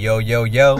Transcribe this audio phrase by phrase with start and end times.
[0.00, 0.78] Yo, yo, yo.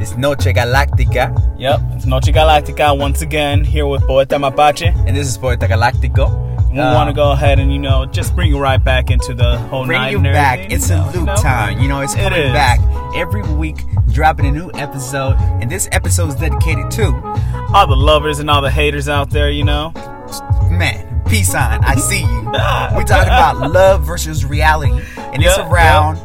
[0.00, 4.88] It's Noche Galactica, Yep, it's Noche Galactica once again here with Poeta Mapache.
[5.06, 6.70] and this is Poeta Galactico.
[6.72, 9.34] We Uh, want to go ahead and you know just bring you right back into
[9.34, 10.58] the whole Bring night you back.
[10.60, 11.34] everything, It's you a know, loop you know?
[11.36, 11.78] time.
[11.80, 12.52] You know, it's coming is.
[12.52, 12.80] back
[13.14, 13.76] every week,
[14.10, 15.36] dropping a new episode.
[15.60, 17.04] And this episode is dedicated to,
[17.74, 19.92] All the lovers and all the haters out there, you know.
[20.70, 21.80] man, peace sign.
[21.84, 22.42] I see you.
[22.96, 24.98] We're talking about love versus reality.
[25.18, 26.18] And it's Yeah, around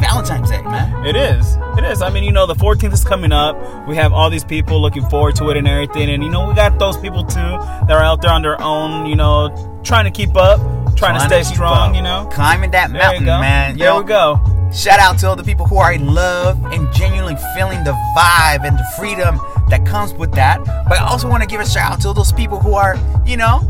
[0.00, 1.06] Valentine's Day, man.
[1.06, 1.56] It is.
[1.78, 2.02] It is.
[2.02, 3.56] I mean, you know, the 14th is coming up.
[3.86, 6.10] We have all these people looking forward to it and everything.
[6.10, 9.06] And, you know, we got those people too that are out there on their own,
[9.06, 10.60] you know, trying to keep up,
[10.96, 11.96] trying, to stay keep strong, up.
[11.96, 12.28] you know.
[12.32, 13.76] Climbing that There mountain, man.
[13.76, 14.40] There Yo, we go.
[14.72, 18.64] Shout out to all the people who are in love and genuinely feeling the vibe
[18.64, 20.64] and the freedom that comes with that.
[20.88, 23.36] But I also want to give a shout out to those people who are, you
[23.36, 23.60] know,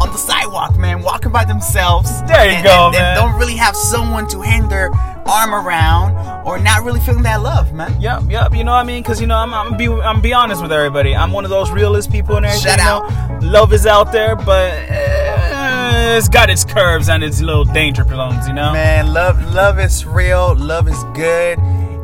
[0.00, 2.22] on the sidewalk, man, walking by themselves.
[2.22, 3.18] There you and, go, and, man.
[3.18, 4.90] And don't really have someone to hang their
[5.26, 8.00] arm around or not really feeling that love, man.
[8.00, 8.54] Yep, yep.
[8.54, 9.02] You know what I mean?
[9.02, 11.14] Because you know, I'm, I'm be I'm be honest with everybody.
[11.14, 12.78] I'm one of those realist people and everything.
[12.78, 13.52] Shout you know?
[13.52, 18.48] Love is out there, but uh, it's got its curves and its little danger zones.
[18.48, 18.72] You know?
[18.72, 20.54] Man, love love is real.
[20.56, 21.58] Love is good.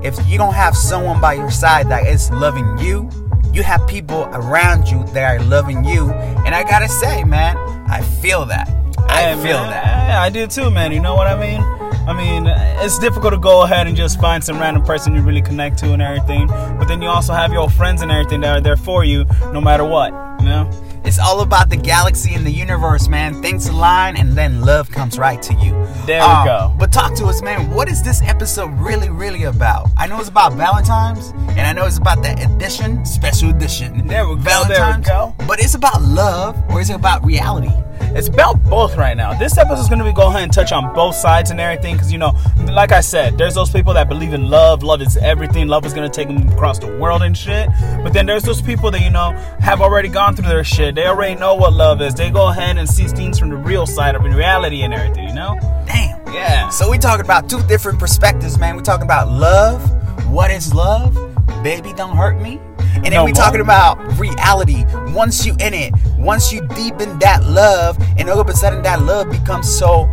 [0.05, 3.11] If you don't have someone by your side that is loving you,
[3.57, 6.11] you have people around you that are loving you.
[6.11, 7.57] And I gotta say, man,
[7.89, 8.69] I feel that.
[9.09, 10.09] I Hey, feel man, that.
[10.11, 10.93] Yeah, I do too, man.
[10.93, 11.63] You know what I mean?
[12.07, 12.45] I mean,
[12.85, 15.93] it's difficult to go ahead and just find some random person you really connect to
[15.95, 16.49] and everything.
[16.49, 19.61] But then you also have your friends and everything that are there for you, no
[19.61, 20.13] matter what.
[20.41, 20.86] You know?
[21.07, 23.41] It's all about the galaxy and the universe, man.
[23.41, 25.71] Things align and then love comes right to you.
[26.05, 26.75] There we Um, go.
[26.79, 27.71] But talk to us, man.
[27.71, 29.89] What is this episode really, really about?
[29.97, 34.07] I know it's about Valentine's, and I know it's about the edition, special edition.
[34.09, 35.07] There we go, there we Valentine's.
[35.07, 35.35] go.
[35.47, 37.71] But it's about love, or is it about reality?
[38.15, 39.35] It's about both right now.
[39.35, 41.95] This episode is going to be go ahead and touch on both sides and everything
[41.97, 42.33] because you know,
[42.73, 44.83] like I said, there's those people that believe in love.
[44.83, 45.69] Love is everything.
[45.69, 47.69] Love is going to take them across the world and shit.
[48.03, 50.95] But then there's those people that you know have already gone through their shit.
[50.97, 52.15] They already know what love is.
[52.15, 55.29] They go ahead and see things from the real side of reality and everything.
[55.29, 55.59] You know?
[55.85, 56.27] Damn.
[56.33, 56.71] Yeah.
[56.71, 58.77] So we talking about two different perspectives, man.
[58.77, 59.79] We talking about love.
[60.27, 61.15] What is love?
[61.63, 62.59] Baby, don't hurt me.
[62.95, 63.43] And then No we more.
[63.43, 64.87] talking about reality.
[65.13, 69.03] Once you in it, once you deepen that love, and all of a sudden that
[69.03, 70.09] love becomes so,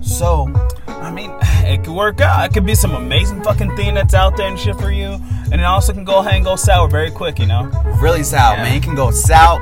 [0.00, 0.50] so.
[0.88, 1.30] I mean,
[1.66, 2.46] it could work out.
[2.46, 5.18] It could be some amazing fucking thing that's out there and shit for you,
[5.52, 7.38] and it also can go ahead and go sour very quick.
[7.38, 7.64] You know?
[8.00, 8.62] really sour, Yeah.
[8.64, 8.76] man.
[8.78, 9.60] It can go south,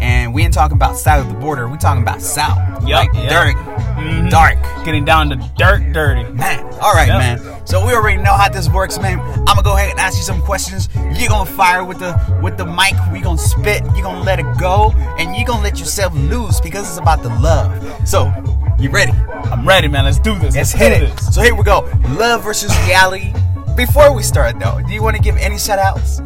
[0.00, 1.68] and we ain't talking about south of the border.
[1.68, 3.28] We talking about south, Yup, like yup.
[3.28, 3.56] dirt,
[3.96, 4.30] Mhm.
[4.30, 4.56] dark.
[4.84, 6.24] Getting down to dirt dirty.
[6.32, 7.18] Man, all right, Yep.
[7.18, 7.40] man.
[7.66, 9.18] So we already know how this works, man.
[9.20, 10.88] I'm gonna go ahead and ask you some questions.
[11.14, 12.94] You're gonna fire with the with the mic.
[13.12, 13.82] We gonna spit.
[13.96, 17.28] You gonna let it go, and you gonna let yourself loose because it's about the
[17.30, 17.70] love.
[18.04, 18.32] So,
[18.78, 19.12] you ready?
[19.50, 20.04] I'm ready, man.
[20.04, 20.54] Let's do this.
[20.54, 21.16] Let's Let's, hit it.
[21.16, 21.34] this.
[21.34, 21.84] So here we go.
[22.10, 23.32] Love versus reality.
[23.76, 26.20] Before we start, though, do you want to give any shout outs?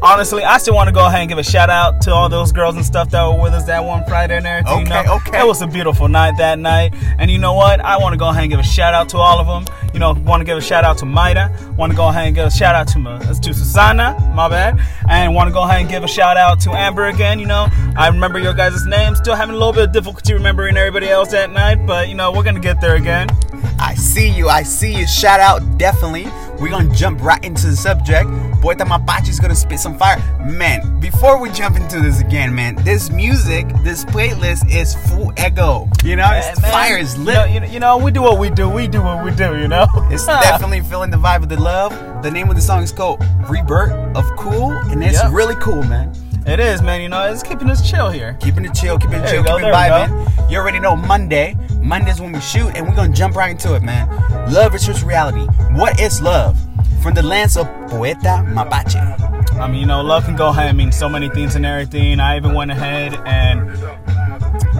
[0.00, 2.52] Honestly, I still want to go ahead and give a shout out to all those
[2.52, 4.86] girls and stuff that were with us that one Friday and everything.
[4.86, 5.14] you Okay, know?
[5.16, 5.40] okay.
[5.40, 6.94] It was a beautiful night that night.
[7.18, 7.80] And you know what?
[7.80, 9.74] I want to go ahead and give a shout out to all of them.
[9.92, 11.50] You know, want to give a shout out to Maida.
[11.76, 14.14] Want to go ahead and give a shout out to my, to Susanna.
[14.36, 14.78] My bad.
[15.08, 17.40] And want to go ahead and give a shout out to Amber again.
[17.40, 17.66] You know,
[17.96, 19.18] I remember your guys' names.
[19.18, 22.30] Still having a little bit of difficulty remembering everybody else that night, but you know,
[22.30, 23.28] we're gonna get there again.
[23.80, 24.48] I see you.
[24.48, 25.06] I see you.
[25.08, 26.26] Shout out, definitely.
[26.60, 28.28] We're gonna jump right into the subject.
[28.60, 30.18] Poeta Mapache's gonna spit some fire.
[30.44, 35.88] Man, before we jump into this again, man, this music, this playlist is full ego.
[36.04, 37.50] You know, it's Man, fire is lit.
[37.50, 38.68] you know, you know, we do what we do.
[38.68, 39.56] We do what we do.
[39.58, 41.92] You know, It's definitely feeling the vibe of the love.
[42.22, 45.32] The name of the song is called Rebirth of Cool, and it's Yep.
[45.32, 46.12] really cool, man.
[46.48, 47.02] It is, man.
[47.02, 48.34] You know, it's keeping us chill here.
[48.40, 50.50] Keeping it chill, keeping it There chill, you keeping it vibing.
[50.50, 51.54] You already know Monday.
[51.82, 54.08] Monday's when we shoot, and we're gonna jump right into it, man.
[54.50, 55.44] Love versus reality.
[55.72, 56.58] What is love?
[57.02, 58.96] From the lands of Poeta Mapache.
[59.60, 62.18] I mean, you know, love can go ahead and mean so many things and everything.
[62.18, 63.70] I even went ahead and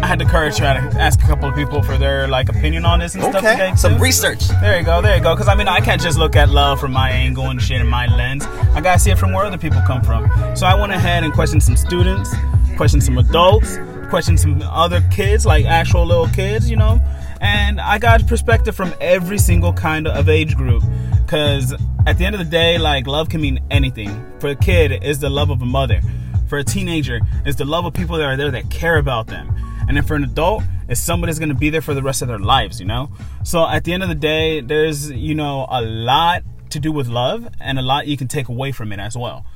[0.02, 3.00] I had the courage to ask a couple of people for their like opinion on
[3.00, 3.74] this and stuff Okay, today.
[3.76, 4.46] some research.
[4.60, 5.34] There you go, there you go.
[5.34, 7.88] Because I mean, I can't just look at love from my angle and shit and
[7.90, 8.44] my lens.
[8.74, 10.30] I gotta see it from where other people come from.
[10.56, 12.32] So I went ahead and questioned some students,
[12.76, 13.78] questioned some adults,
[14.08, 17.00] questioned some other kids, like actual little kids, you know.
[17.40, 20.82] And I got perspective from every single kind of age group.
[21.24, 21.74] Because
[22.06, 24.24] at the end of the day, like love can mean anything.
[24.38, 26.00] For a kid, it's the love of a mother.
[26.48, 29.54] For a teenager, it's the love of people that are there that care about them.
[29.88, 32.20] And then for an adult, it's somebody that's going to be there for the rest
[32.22, 33.10] of their lives, you know?
[33.42, 37.08] So at the end of the day, there's, you know, a lot to do with
[37.08, 39.46] love and a lot you can take away from it as well.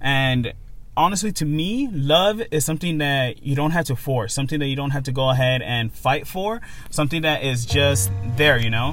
[0.00, 0.52] And
[0.96, 4.76] honestly, to me, love is something that you don't have to force, something that you
[4.76, 8.92] don't have to go ahead and fight for, something that is just there, you know?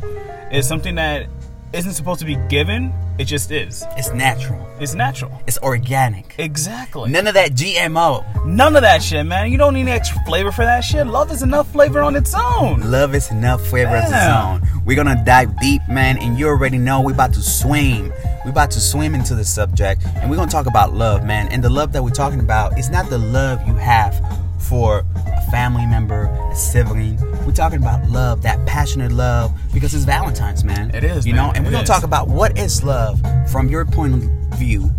[0.49, 1.27] It's something that
[1.73, 2.93] isn't supposed to be given.
[3.17, 3.85] It just is.
[3.95, 4.67] It's natural.
[4.77, 5.31] It's natural.
[5.47, 6.35] It's organic.
[6.37, 7.09] Exactly.
[7.09, 8.45] None of that GMO.
[8.45, 9.49] None of that shit, man.
[9.49, 11.07] You don't need extra flavor for that shit.
[11.07, 12.81] Love is enough flavor on its own.
[12.91, 14.83] Love is enough flavor on its own.
[14.85, 18.11] We're gonna dive deep, man, and you already know we're about to swim.
[18.43, 21.47] We're about to swim into the subject, and we're gonna talk about love, man.
[21.47, 24.21] And the love that we're talking about is not the love you have
[24.69, 27.17] for a family member, a sibling.
[27.45, 30.93] We're talking about love, that passionate love, because it's Valentine's, man.
[30.93, 31.43] It is, you man.
[31.47, 31.49] know.
[31.49, 31.89] And It we're gonna is.
[31.89, 33.21] talk about what is love
[33.51, 34.21] from your point of
[34.57, 34.89] view,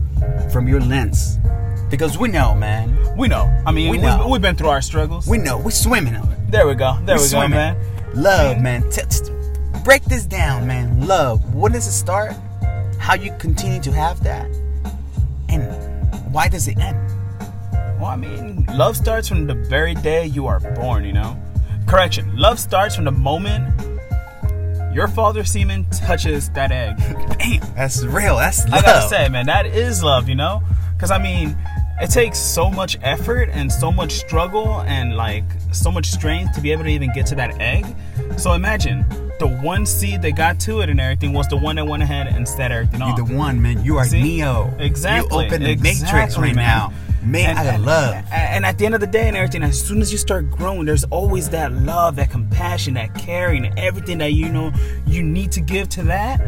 [0.52, 1.38] from your lens,
[1.90, 2.96] because we know, man.
[3.16, 3.44] We know.
[3.66, 4.26] I mean, We know.
[4.26, 5.26] we have been through our struggles.
[5.26, 5.58] We know.
[5.58, 6.50] We're swimming of it.
[6.50, 6.98] there we go.
[7.04, 7.76] There We're we go, man.
[8.14, 8.88] Love, man.
[8.90, 9.30] T- t-
[9.84, 11.06] break this down, man.
[11.06, 11.54] Love.
[11.54, 12.34] When does it start?
[12.98, 14.46] How you continue to have that?
[15.48, 15.62] And
[16.32, 16.98] why does it end?
[17.98, 21.40] Well, I mean, love starts from the very day you are born, you know?
[21.86, 23.72] Correction, love starts from the moment
[24.96, 26.96] your father semen touches that egg.
[27.38, 28.38] Damn, that's real.
[28.38, 28.82] That's love.
[28.82, 30.62] I gotta say, man, that is love, you know?
[30.94, 31.54] Because, I mean,
[32.00, 36.62] it takes so much effort and so much struggle and, like, so much strength to
[36.62, 37.84] be able to even get to that egg.
[38.38, 39.04] So imagine
[39.38, 42.28] the one seed that got to it and everything was the one that went ahead
[42.28, 43.18] and set everything off.
[43.18, 43.84] You're the one, man.
[43.84, 44.22] You are See?
[44.22, 44.74] Neo.
[44.78, 45.44] Exactly.
[45.44, 46.64] You open the exactly, matrix right man.
[46.64, 46.92] now.
[47.26, 48.14] Man, I got love.
[48.14, 50.48] And, and at the end of the day and everything, as soon as you start
[50.50, 54.72] growing, there's always that love, that compassion, that caring, everything that you know
[55.06, 56.38] you need to give to that.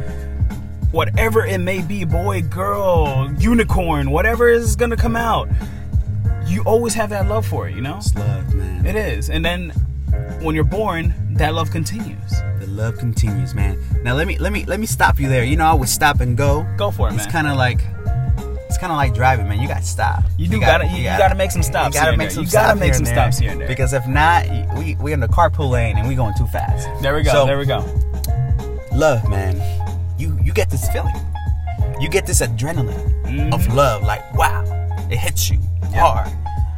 [0.92, 5.48] Whatever it may be, boy, girl, unicorn, whatever is gonna come out,
[6.46, 7.96] you always have that love for it, you know?
[7.96, 8.86] It's love, man.
[8.86, 9.28] It is.
[9.28, 9.70] And then
[10.40, 12.30] when you're born, that love continues.
[12.60, 13.78] The love continues, man.
[14.02, 15.44] Now let me let me let me stop you there.
[15.44, 16.66] You know, I would stop and go.
[16.76, 17.32] Go for it, It's man.
[17.32, 17.80] kind of like
[18.78, 19.58] it's kind of like driving, man.
[19.60, 20.22] You got to stop.
[20.36, 22.78] You do gotta- you gotta make some stops You gotta make some You gotta stops
[22.80, 23.14] make here some and there.
[23.14, 23.66] stops here and there.
[23.68, 24.46] Because if not,
[24.78, 26.86] we we in the carpool lane and we going too fast.
[27.02, 27.32] There we go.
[27.32, 27.78] So, there we go.
[28.92, 29.60] love, man.
[30.16, 31.14] You you get this feeling.
[32.00, 33.74] You get this adrenaline of Mhm.
[33.74, 34.02] love.
[34.04, 34.62] Like wow,
[35.10, 35.58] it hits you
[35.94, 36.30] hard.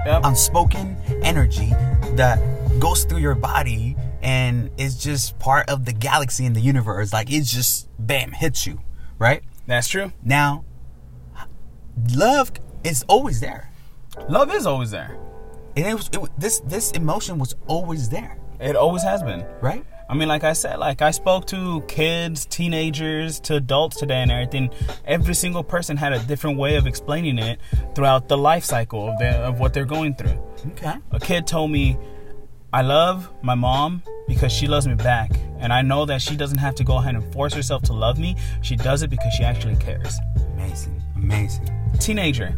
[0.06, 0.22] Yep.
[0.24, 1.74] Unspoken energy
[2.14, 2.38] that
[2.78, 7.12] goes through your body and is just part of the galaxy and the universe.
[7.12, 8.80] Like it's just bam hits you,
[9.18, 9.42] right?
[9.66, 10.12] That's true.
[10.24, 10.64] Now,
[12.14, 12.52] love
[12.84, 13.70] is always there.
[14.28, 15.16] Love is always there.
[15.76, 19.44] And it was, it, this this emotion was always there, It always has been.
[19.60, 19.84] right?
[20.08, 24.30] I mean, like I said, like I spoke to kids, teenagers, to adults today and
[24.32, 24.70] everything.
[25.04, 27.60] Every single person had a different way of explaining it
[27.94, 30.36] throughout the life cycle of, their, of what they're going through.
[30.72, 30.94] Okay.
[31.12, 31.96] A kid told me,
[32.72, 35.30] I love my mom because she loves me back.
[35.60, 38.18] And I know that she doesn't have to go ahead and force herself to love
[38.18, 38.34] me.
[38.62, 40.18] She does it because she actually cares.
[40.54, 41.68] Amazing, amazing.
[41.98, 42.54] Teenager,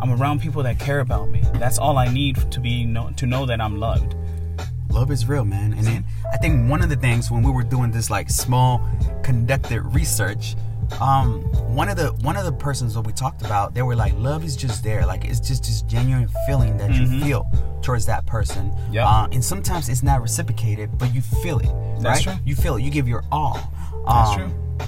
[0.00, 1.42] I'm around people that care about me.
[1.54, 4.14] That's all I need to be know, to know that I'm loved.
[4.90, 5.72] Love is real, man.
[5.74, 8.80] And then I think one of the things when we were doing this like small
[9.22, 10.56] conducted research,
[11.00, 11.42] um,
[11.74, 14.44] one of the one of the persons that we talked about, they were like, love
[14.44, 15.04] is just there.
[15.04, 17.46] Like it's just this genuine feeling that you feel
[17.82, 18.72] towards that person.
[18.90, 19.06] Yeah.
[19.06, 21.68] Uh, and sometimes it's not reciprocated, but you feel it.
[22.02, 22.36] That's right?
[22.36, 22.44] true.
[22.46, 22.82] You feel it.
[22.82, 23.70] You give your all.
[24.06, 24.86] That's Um, true.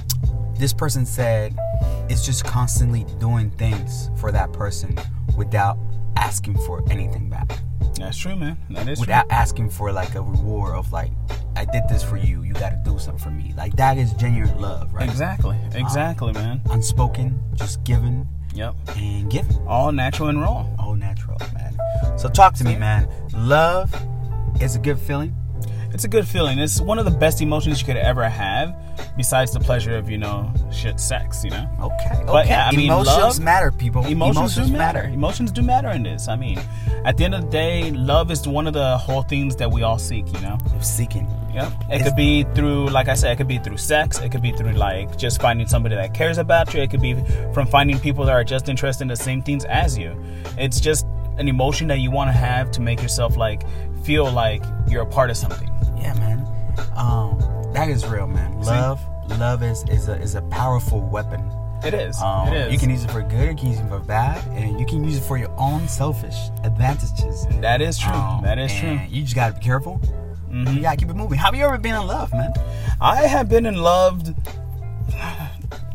[0.59, 1.57] This person said
[2.09, 4.99] it's just constantly doing things for that person
[5.37, 5.79] without
[6.17, 7.49] asking for anything back
[7.95, 8.57] That's true, man.
[8.71, 11.13] That is without asking for like a reward of like
[11.57, 14.13] i did this for you you got to do something for me like that is
[14.15, 15.57] genuine love right Exactly.
[15.57, 16.61] Um, exactly, man.
[16.71, 18.27] unspoken just given.
[18.55, 18.75] Yep.
[18.97, 19.55] and given.
[19.69, 20.67] All natural and raw.
[20.79, 21.77] all natural man
[22.19, 23.95] so talk to me man love
[24.61, 25.35] is a good feeling
[25.93, 26.59] It's a good feeling.
[26.59, 28.77] It's one of the best emotions you could ever have,
[29.17, 31.43] besides the pleasure of you know shit sex.
[31.45, 31.69] You know.
[31.81, 32.49] okay But okay.
[32.51, 35.05] yeah, I mean, emotions love- matter people Emotions, do matter.
[35.05, 36.29] Emotions do matter in this.
[36.29, 36.61] I mean,
[37.05, 39.83] at the end of the day, love is one of the whole things that we
[39.83, 40.27] all seek.
[40.33, 40.59] You know.
[40.81, 41.73] seeking Yep.
[41.91, 44.21] It could be through, like I said, it could be through sex.
[44.21, 46.83] It could be through like just finding somebody that cares about you.
[46.83, 47.15] It could be
[47.53, 50.15] from finding people that are just interested in the same things as you.
[50.59, 51.07] It's just
[51.39, 53.63] an emotion that you want to have to make yourself like
[54.05, 55.69] feel like you're a part of something.
[55.99, 56.39] yeah man
[56.97, 57.39] um
[57.73, 59.01] that is real man love
[59.39, 61.43] love is is a is a powerful weapon
[61.85, 62.21] It is.
[62.21, 62.73] Um, it is.
[62.73, 65.05] You can use it for good, you can use it for bad, and you can
[65.05, 67.47] use it for your own selfish advantages.
[67.61, 68.11] That is true.
[68.13, 68.99] Um, that is true.
[69.09, 70.01] You just gotta be careful.
[70.51, 70.75] Mhm.
[70.75, 71.39] You gotta keep it moving.
[71.39, 72.53] Have you ever been in love, man?
[73.01, 74.23] I have been in love.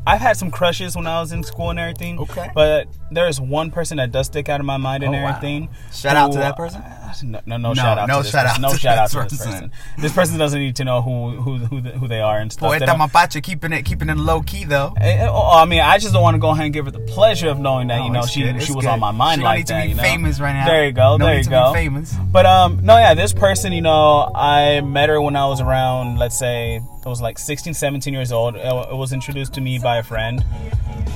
[0.05, 2.19] I've had some crushes when I was in school and everything.
[2.19, 2.49] Okay.
[2.53, 5.29] But there's one person that does stick out of my mind and Oh, wow.
[5.29, 5.69] everything.
[5.93, 6.81] Shout out to that person?
[7.21, 8.07] No, no, no, No, shout out.
[8.07, 8.65] no to this shout person.
[8.65, 9.51] out No shout out to this person.
[9.51, 9.71] person.
[9.99, 12.69] This person doesn't need to know who who who who they are and stuff.
[12.69, 14.93] Poeta Mapache keeping it keeping it low key though.
[14.97, 16.91] Eh, eh, oh, I mean, I just don't want to go ahead and give her
[16.91, 18.91] the pleasure of knowing that No, you know she good, she was good.
[18.91, 19.83] on my mind She like need to that.
[19.83, 20.03] be you know?
[20.03, 20.65] famous right now.
[20.65, 21.17] There you go.
[21.17, 21.73] No there you to be go.
[21.73, 22.13] famous.
[22.31, 26.17] But um, no, yeah, this person, you know, I met her when I was around,
[26.17, 28.55] let's say, I was like 16, 17 years old.
[28.55, 30.43] It it was introduced to me by a friend,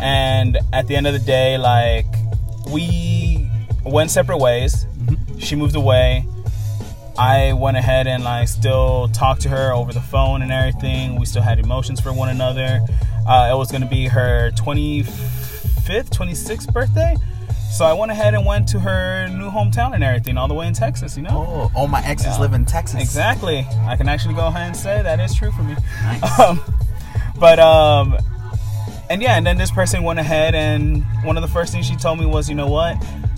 [0.01, 2.05] and at the end of the day, like
[2.71, 3.49] we
[3.85, 4.85] went separate ways.
[5.39, 6.25] She moved away.
[7.17, 11.19] I went ahead and like still talked to her over the phone and everything.
[11.19, 12.81] We still had emotions for one another.
[13.27, 17.15] Uh, it was gonna be her 25th, 26th birthday.
[17.71, 20.67] So I went ahead and went to her new hometown and everything, all the way
[20.67, 21.45] in Texas, you know?
[21.47, 22.39] Oh, all my exes Yeah.
[22.41, 23.01] live in Texas.
[23.01, 23.67] Exactly.
[23.85, 25.75] I can actually go ahead and say that is true for me.
[26.03, 26.39] Nice.
[26.39, 26.61] Um,
[27.39, 28.17] but um,
[29.09, 31.95] and yeah, and then this person went ahead and one of the first things she
[31.95, 32.97] told me was, you know what,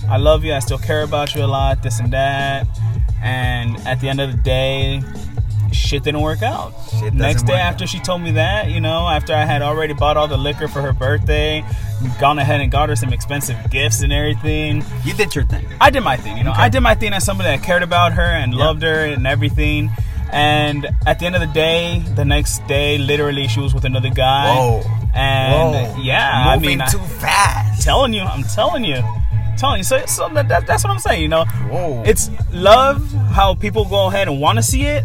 [0.09, 0.53] I love you.
[0.53, 1.83] I still care about you a lot.
[1.83, 2.67] This and that.
[3.21, 5.01] And at the end of the day,
[5.71, 6.73] shit didn't work out.
[6.99, 7.89] Shit Next day after out.
[7.89, 10.81] she told me that, you know, after I had already bought all the liquor for
[10.81, 11.63] her birthday,
[12.19, 14.83] gone ahead and got her some expensive gifts and everything.
[15.03, 15.67] You did your thing.
[15.79, 16.51] I did my thing, you know.
[16.51, 16.61] Okay.
[16.61, 19.91] I did my thing as somebody that cared about her and loved her and everything.
[20.31, 24.09] And at the end of the day, the next day, literally, she was with another
[24.09, 24.55] guy.
[24.55, 24.98] Whoa.
[25.13, 25.53] And
[25.95, 26.01] Whoa.
[26.01, 27.81] yeah, Moving I mean, too fast.
[27.83, 29.01] telling you, I'm telling you,
[29.57, 29.83] telling you.
[29.83, 31.21] So, so that, that, that's what I'm saying.
[31.21, 32.03] You know, Whoa.
[32.05, 35.03] it's love how people go ahead and want to see it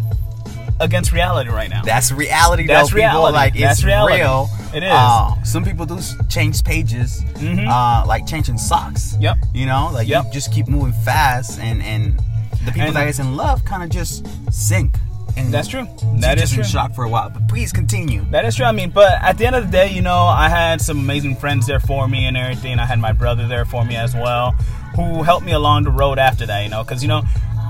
[0.79, 1.81] against reality right now.
[1.83, 2.67] That's reality.
[2.67, 2.95] That's though.
[2.97, 3.33] People, reality.
[3.33, 4.17] Like That's it's reality.
[4.17, 4.49] real.
[4.73, 4.91] It is.
[4.93, 5.97] Uh, some people do
[6.29, 7.65] change pages, Mhm.
[7.67, 9.15] uh, like changing socks.
[9.21, 9.37] Yep.
[9.53, 10.25] You know, like Yep.
[10.25, 12.19] you just keep moving fast, and and
[12.65, 14.97] the people And- that is in love kind of just sink.
[15.37, 15.85] And That's true.
[16.21, 16.63] That is just true.
[16.63, 17.29] in shock for a while.
[17.29, 18.23] But please continue.
[18.31, 18.65] That is true.
[18.65, 21.35] I mean, but at the end of the day, you know, I had some amazing
[21.35, 22.79] friends there for me and everything.
[22.79, 24.51] I had my brother there for me as well,
[24.95, 26.61] who helped me along the road after that.
[26.63, 27.23] You know, because you know,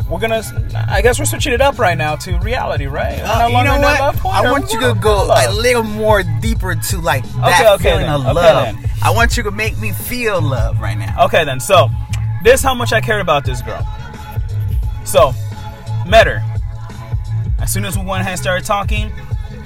[0.09, 0.43] we're gonna.
[0.87, 3.19] I guess we're switching it up right now to reality, right?
[3.19, 4.25] Uh, you know what?
[4.25, 5.49] I want you to go love?
[5.49, 8.13] a little more deeper to like that Okay, okay feeling then.
[8.13, 8.75] of Okay love.
[8.75, 8.89] then.
[9.01, 11.25] I want you to make me feel love right now.
[11.25, 11.59] Okay, then.
[11.59, 11.89] So,
[12.43, 13.85] this is how much I cared about this girl.
[15.03, 15.33] So,
[16.07, 16.43] met her.
[17.65, 19.11] As soon as we went ahead and started talking,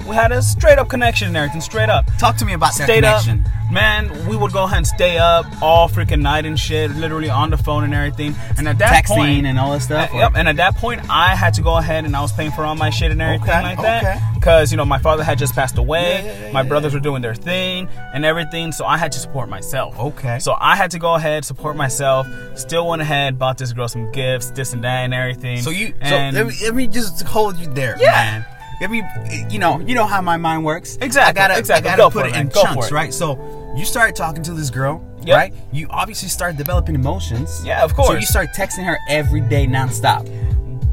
[0.08, 2.06] we had a straight up connection and everything, straight up.
[2.18, 3.22] Talk to me about that Stayed up,
[3.70, 4.26] man.
[4.26, 7.58] We would go ahead and stay up all freaking night and shit, literally on the
[7.58, 8.34] phone and everything.
[8.56, 10.14] And at that Texting point, and all that stuff.
[10.14, 12.52] Or- yep, and at that point, I had to go ahead and I was paying
[12.52, 14.00] for all my shit and everything Okay, like okay.
[14.02, 14.29] that.
[14.40, 17.20] Because, you know, my father had just passed away, Yeah, yeah, my brothers were doing
[17.20, 19.98] their thing and everything, so I had to support myself.
[20.00, 20.38] Okay.
[20.38, 24.10] So I had to go ahead, support myself, still went ahead, bought this girl some
[24.12, 25.58] gifts, this and that and everything.
[25.60, 28.12] So you, and so let me, let me just hold you there, Yeah.
[28.12, 28.46] man.
[28.80, 29.02] Let me,
[29.50, 30.96] you know, you know how my mind works.
[31.02, 31.90] Exactly, I gotta, exactly.
[31.90, 32.48] I gotta Go put it, it, in.
[32.48, 33.12] Go chunks, right?
[33.12, 35.36] So you started talking to this girl, Yep.
[35.36, 35.54] right?
[35.70, 37.62] You obviously started developing emotions.
[37.62, 38.08] Yeah, of course.
[38.08, 40.26] So you start texting her every day, nonstop.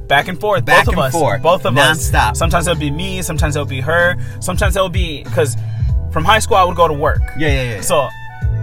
[0.07, 2.31] Back and forth, Back both of and us, forth, both of nonstop.
[2.31, 2.39] us.
[2.39, 5.55] Sometimes it'll be me, sometimes it'll be her, sometimes it'll be because
[6.11, 7.21] from high school I would go to work.
[7.37, 7.81] Yeah, yeah, yeah.
[7.81, 8.07] So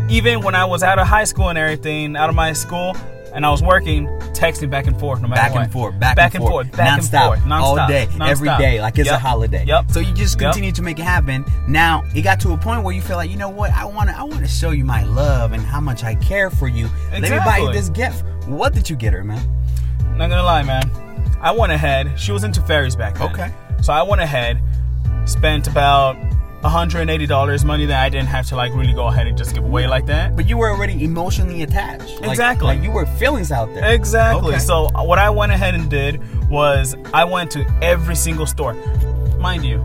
[0.09, 2.97] even when I was out of high school and everything, out of my school,
[3.35, 5.65] and I was working, texting back and forth, no matter back what.
[5.65, 8.59] and forth, back, back and forth, back nonstop, and forth, nonstop, all day, every nonstop.
[8.59, 9.65] day, like it's a holiday.
[9.67, 9.91] Yep.
[9.91, 10.53] So you just Yep.
[10.53, 11.45] continue to make it happen.
[11.67, 13.73] Now it got to a point where you feel like, you know what?
[13.73, 16.49] I want to, I want to show you my love and how much I care
[16.49, 16.89] for you.
[17.11, 18.25] Let me buy you this gift.
[18.47, 19.43] What did you get her, man?
[20.17, 20.89] Not gonna lie, man.
[21.45, 22.19] I went ahead.
[22.19, 23.31] She was into fairies back then.
[23.31, 23.53] Okay.
[23.83, 24.61] So I went ahead,
[25.27, 26.17] spent about
[26.63, 29.87] $180 money that I didn't have to like really go ahead and just give away
[29.87, 30.35] like that.
[30.35, 32.21] But you were already emotionally attached.
[32.21, 32.69] Like- Exactly.
[32.69, 33.93] Like you were feelings out there.
[33.95, 34.55] Exactly.
[34.55, 34.59] Okay.
[34.59, 38.75] So uh, what I went ahead and did was I went to every single store.
[39.39, 39.85] Mind you,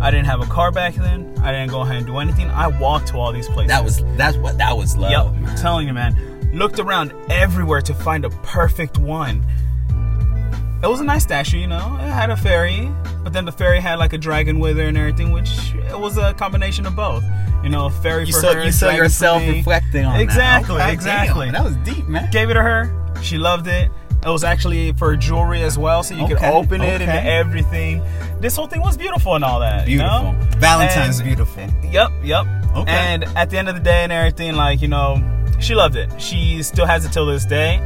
[0.00, 1.34] I didn't have a car back then.
[1.42, 2.48] I didn't go ahead and do anything.
[2.50, 3.68] I walked to all these places.
[3.70, 5.10] That was that's what that was love.
[5.10, 5.50] Yep, man.
[5.50, 6.50] I'm telling you, man.
[6.54, 9.44] Looked around everywhere to find a perfect one.
[10.82, 11.96] It was a nice statue, you know.
[12.00, 12.90] It had a fairy,
[13.22, 16.16] but then the fairy had like a dragon with her and everything, which it was
[16.16, 17.22] a combination of both.
[17.62, 20.84] You know, a fairy You for saw her, you saw yourself reflecting on Exactly, that.
[20.86, 21.46] Okay, exactly.
[21.46, 22.28] damn, that was deep, man.
[22.32, 22.90] Gave it to her.
[23.22, 23.90] She loved it.
[24.24, 28.02] It was actually for jewelry as well, so you could Okay, open it and everything.
[28.40, 29.86] This whole thing was beautiful and all that.
[29.88, 30.32] you Beautiful.
[30.32, 30.38] know?
[30.58, 31.62] Valentine's And- beautiful.
[31.90, 32.46] Yep, yep.
[32.74, 32.90] Okay.
[32.92, 35.22] And at the end of the day and everything, like, you know,
[35.60, 36.08] she loved it.
[36.20, 37.80] She still has it till this day.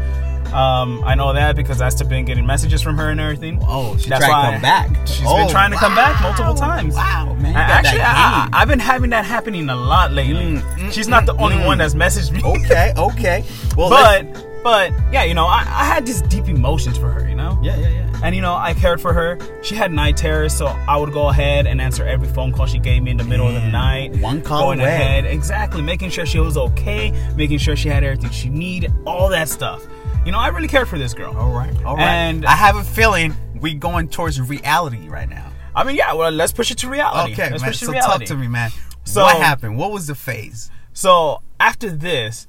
[0.56, 3.58] Um, I know that because I've been getting messages from her and everything.
[3.62, 5.06] Oh, she That's tried to come back.
[5.06, 6.94] She's Oh, been trying to come back multiple times.
[6.94, 7.52] Wow, man.
[7.52, 10.54] You I- got Actually, I, have been having that happening a lot lately.
[10.56, 11.66] Mm, mm, She's not the mm, only mm.
[11.66, 12.42] one that's messaged me.
[12.42, 13.44] okay, okay.
[13.76, 17.28] Well, But let's- But yeah, you know, I, I had just deep emotions for her,
[17.28, 17.56] you know?
[17.62, 18.20] Yeah, yeah, yeah.
[18.25, 19.38] And you know, I cared for her.
[19.62, 22.78] She had night terrors, so I would go ahead and answer every phone call she
[22.80, 24.16] gave me in the middle of the night.
[24.20, 24.88] one call going away.
[24.88, 29.28] ahead, exactly, making sure she was okay, making sure she had everything she needed, all
[29.28, 29.86] that stuff.
[30.26, 31.35] You know, I really cared for this girl.
[31.37, 32.02] All right, all right.
[32.04, 35.52] And- I have a feeling we going towards reality right now.
[35.75, 37.33] I mean, yeah, well, let's push it to reality.
[37.35, 37.71] Okay, let's man.
[37.71, 38.26] push it So to talk reality.
[38.26, 38.71] to me, man.
[39.04, 39.78] So- what happened?
[39.78, 40.71] What was the phase?
[40.92, 42.47] So after this,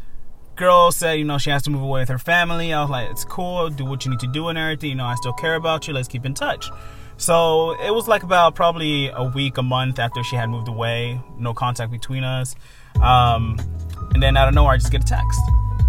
[0.56, 2.74] girl said, you know, she has to move away with her family.
[2.74, 3.70] I was like, it's cool.
[3.70, 4.90] Do what you need to do and everything.
[4.90, 5.94] You know, I still care about you.
[5.94, 6.72] Let's keep in touch.
[7.18, 11.22] So it was like about probably a week, a month after she had moved away.
[11.38, 12.56] No contact between us.
[13.02, 13.58] Um,
[14.16, 15.40] and then out of nowhere, I just get a text.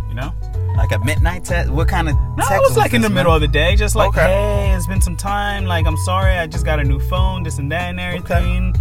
[0.08, 0.32] You know?
[0.76, 1.70] Like a midnight text?
[1.72, 3.16] What kind of No, text it was like in the man?
[3.16, 4.22] middle of the day, just like, Okay.
[4.22, 5.64] hey, it's been some time.
[5.66, 8.74] Like, I'm sorry, I just got a new phone, this and that and everything.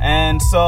[0.00, 0.58] And so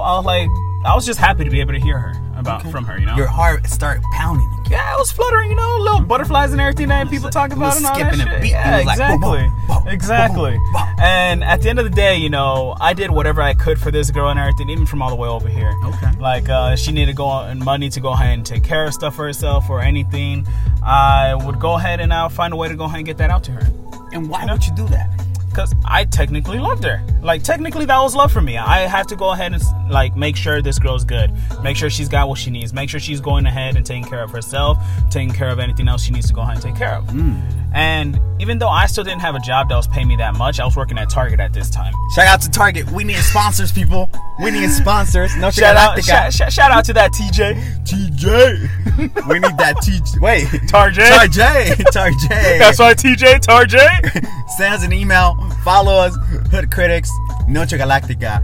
[0.00, 0.48] I was like,
[0.84, 3.16] I was just happy to be able to hear her about from her, you know.
[3.16, 4.72] Your heart started pounding again.
[4.72, 7.76] yeah, I was fluttering, you know, little butterflies and everything that people talk it about
[7.76, 8.40] and all that shit.
[8.42, 8.50] beat.
[8.50, 10.58] Yeah, was like, boom, exactly, exactly.
[11.00, 13.90] And at the end of the day, you know, I did whatever I could for
[13.90, 15.74] this girl and everything, even from all the way over here.
[15.84, 16.12] Okay.
[16.20, 18.94] Like, uh, she needed to go on money to go ahead and take care of
[18.94, 20.46] stuff for herself or anything.
[20.84, 23.30] I would go ahead and I'll find a way to go ahead and get that
[23.30, 23.72] out to her.
[24.12, 25.10] And why would you do that?
[25.58, 27.02] Because I technically loved her.
[27.20, 28.56] Like, technically, that was love for me.
[28.56, 31.32] I have to go ahead and, like, make sure this girl's good.
[31.64, 32.72] Make sure she's got what she needs.
[32.72, 34.78] Make sure she's going ahead and taking care of herself,
[35.10, 37.06] taking care of anything else she needs to go ahead and take care of.
[37.06, 37.42] Mm.
[37.74, 40.60] And even though I still didn't have a job that was paying me that much,
[40.60, 41.92] I was working at Target at this time.
[42.14, 42.90] Shout out to Target.
[42.92, 44.08] We need sponsors, people.
[44.40, 45.36] We need sponsors.
[45.36, 47.84] No Shout out, shout, shout, shout out to that TJ.
[47.84, 49.26] TJ.
[49.28, 50.20] we need that TJ.
[50.20, 50.46] Wait.
[50.68, 51.04] Target.
[51.04, 51.66] Tarjay.
[51.92, 52.28] Tarjay.
[52.58, 54.24] That's right, TJ, Target.
[54.56, 55.36] Send us an email.
[55.64, 56.16] Follow us.
[56.50, 57.10] Hood Critics.
[57.48, 58.42] Noche Galactica.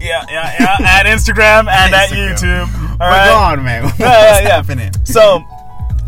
[0.00, 0.76] Yeah, yeah, yeah.
[0.80, 2.34] At Instagram and at Instagram.
[2.34, 2.90] YouTube.
[2.92, 3.28] All We're right.
[3.28, 3.84] gone, man.
[3.84, 4.48] What's yeah, yeah.
[4.48, 4.92] happening?
[5.04, 5.44] So,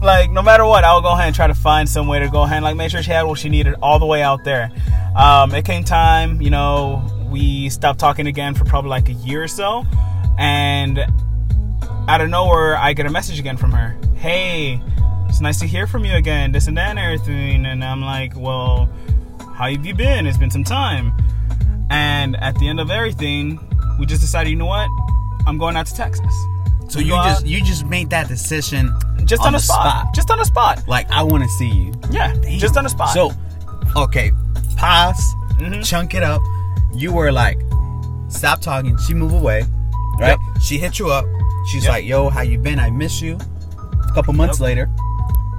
[0.01, 2.43] like, no matter what, I'll go ahead and try to find some way to go
[2.43, 4.71] ahead and like make sure she had what she needed all the way out there.
[5.17, 9.43] Um, it came time, you know, we stopped talking again for probably like a year
[9.43, 9.85] or so,
[10.39, 10.99] and
[12.09, 13.97] out of nowhere, I get a message again from her.
[14.15, 14.81] Hey,
[15.29, 16.53] it's nice to hear from you again.
[16.53, 17.65] This and that and everything.
[17.67, 18.89] And I'm like, well,
[19.55, 20.27] how have you been?
[20.27, 21.13] It's been some time.
[21.91, 23.59] And at the end of everything,
[23.99, 24.89] we just decided, you know what?
[25.47, 26.35] I'm going out to Texas.
[26.89, 28.93] So We you go out- just you just made that decision
[29.25, 29.87] just on, on the the spot.
[30.03, 30.15] spot.
[30.15, 30.83] Just on the spot.
[30.89, 31.93] like I want to see you.
[32.11, 32.59] Yeah, Damn.
[32.59, 33.11] just on the spot.
[33.15, 33.33] So,
[33.97, 34.31] okay,
[34.77, 35.85] pause, Mhm.
[35.85, 36.43] chunk it up.
[36.95, 37.59] You were like,
[38.29, 38.97] stop talking.
[39.07, 39.65] She move away,
[40.19, 40.37] right?
[40.61, 41.25] She hit you up.
[41.71, 41.93] She's Yep.
[41.93, 42.79] like, yo, how you been?
[42.79, 43.39] I miss you.
[44.09, 44.65] A couple months Yep.
[44.67, 44.91] later,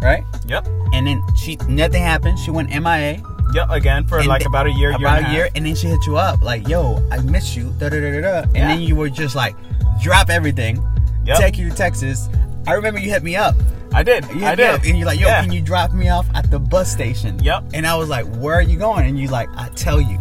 [0.01, 0.23] right?
[0.45, 2.37] yep, And then she nothing happened.
[2.37, 3.17] She went MIA.
[3.53, 3.69] Yep.
[3.69, 5.51] Again for And like th- about a year, year about and a a year, half.
[5.55, 8.21] and then she hit you up like, "Yo, I miss you." Da da da da
[8.21, 8.41] da.
[8.41, 8.67] And Yeah.
[8.69, 9.55] then you were just like,
[10.01, 10.83] drop everything,
[11.25, 11.37] Yep.
[11.37, 12.27] take you to Texas.
[12.67, 13.55] I remember you hit me up.
[13.93, 14.25] I did.
[14.35, 14.67] You I did.
[14.69, 15.41] up, and you're like, "Yo, Yeah.
[15.43, 17.65] can you drop me off at the bus station?" Yep.
[17.73, 20.19] And I was like, "Where are you going?" And you like, "I tell you."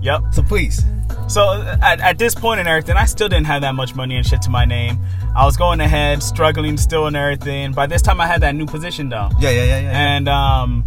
[0.00, 0.22] Yep.
[0.32, 0.84] So please,
[1.28, 4.16] So uh, at, at this point and everything, I still didn't have that much money
[4.16, 4.98] and shit to my name.
[5.36, 7.72] I was going ahead, struggling still and everything.
[7.72, 9.90] By this time, I had that new position though, yeah, yeah, yeah, yeah.
[10.16, 10.84] and um,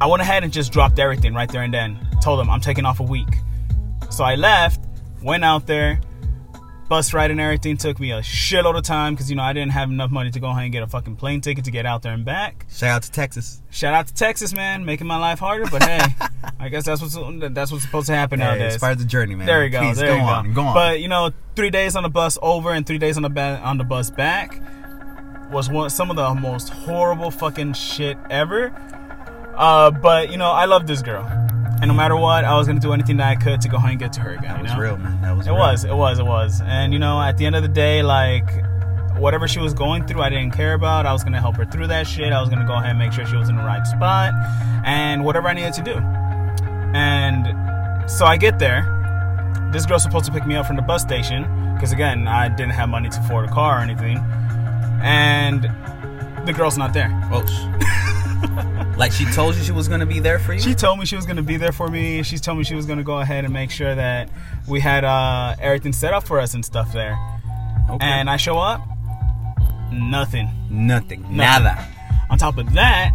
[0.00, 1.98] I went ahead and just dropped everything right there and then.
[2.22, 3.28] Told them I'm taking off a week.
[4.10, 4.80] So I left,
[5.22, 6.00] went out there,
[6.88, 9.72] bus ride and everything took me a shitload of time because you know I didn't
[9.72, 12.02] have enough money to go ahead and get a fucking plane ticket to get out
[12.02, 12.64] there and back.
[12.70, 13.62] Shout out to Texas.
[13.70, 15.66] Shout out to Texas, man, making my life harder.
[15.70, 16.00] But hey,
[16.58, 17.16] I guess that's what's
[17.54, 18.82] that's what's supposed to happen Hey, nowadays.
[18.82, 19.46] of the journey, man.
[19.46, 19.80] There you go.
[19.80, 20.62] Please, there go you on, go.
[20.62, 20.74] go on.
[20.74, 23.60] But you know, three days on the bus over and three days on the ba-
[23.62, 24.60] on the bus back
[25.50, 28.72] was one some of the most horrible fucking shit ever.
[29.58, 31.24] Uh, but you know, I love this girl,
[31.80, 33.90] and no matter what, I was gonna do anything that I could to go ahead
[33.90, 34.42] and get to her again.
[34.54, 34.78] that was know?
[34.80, 35.20] real, man.
[35.20, 35.58] That was It real.
[35.58, 36.60] was, it was, it was.
[36.64, 38.48] And you know, at the end of the day, like
[39.18, 41.06] whatever she was going through, I didn't care about.
[41.06, 42.32] I was gonna help her through that shit.
[42.32, 44.32] I was gonna go ahead and make sure she was in the right spot
[44.84, 45.94] and whatever I needed to do.
[46.94, 48.94] And so I get there.
[49.72, 51.42] This girl's supposed to pick me up from the bus station
[51.74, 54.18] because again, I didn't have money to afford a car or anything.
[55.02, 55.64] And
[56.46, 57.10] the girl's not there.
[57.32, 57.42] Oh,
[58.98, 60.60] like she told you she was gonna be there for you.
[60.60, 62.22] She told me she was gonna be there for me.
[62.24, 64.28] She told me she was gonna go ahead and make sure that
[64.66, 67.16] we had uh, everything set up for us and stuff there.
[67.90, 68.04] okay.
[68.04, 68.80] And I show up,
[69.92, 70.50] nothing.
[70.68, 71.36] nothing, Nothing.
[71.36, 71.88] nada.
[72.30, 73.12] On top of that,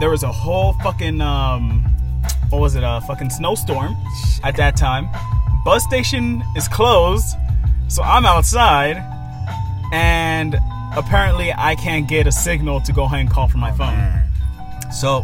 [0.00, 1.84] there was a whole fucking um,
[2.48, 2.82] what was it?
[2.84, 3.94] A fucking snowstorm
[4.42, 5.08] at that time.
[5.64, 7.36] Bus station is closed,
[7.88, 8.96] so I'm outside,
[9.92, 10.56] and
[10.96, 13.94] apparently I can't get a signal to go ahead and call from my phone.
[14.92, 15.22] So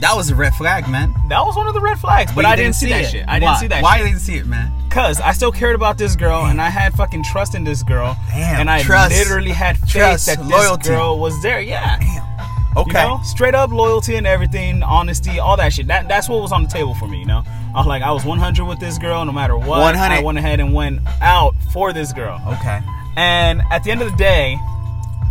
[0.00, 1.14] that was a red flag, man.
[1.28, 3.10] That was one of the red flags, but, you I didn't see that it.
[3.10, 3.24] shit.
[3.28, 3.38] I Why?
[3.40, 4.06] didn't see that Why shit.
[4.06, 4.72] didn't see it, man?
[4.90, 8.16] Cause I still cared about this girl and I had fucking trust in this girl.
[8.28, 10.88] Damn, and I trust, literally had faith trust, that this loyalty.
[10.90, 11.60] girl was there.
[11.60, 11.98] Yeah.
[11.98, 12.76] Damn.
[12.76, 13.02] Okay.
[13.02, 13.20] You know?
[13.24, 15.86] Straight up loyalty and everything, honesty, all that shit.
[15.88, 17.42] That that's what was on the table for me, you know?
[17.74, 19.80] I was like, I was 100 with this girl no matter what.
[19.80, 20.14] 100.
[20.14, 22.40] I went ahead and went out for this girl.
[22.58, 22.80] Okay.
[23.16, 24.56] And at the end of the day,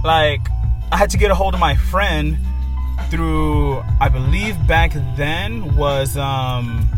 [0.03, 0.41] like,
[0.91, 2.37] I had to get a hold of my friend
[3.13, 6.89] through, I believe back then was, um,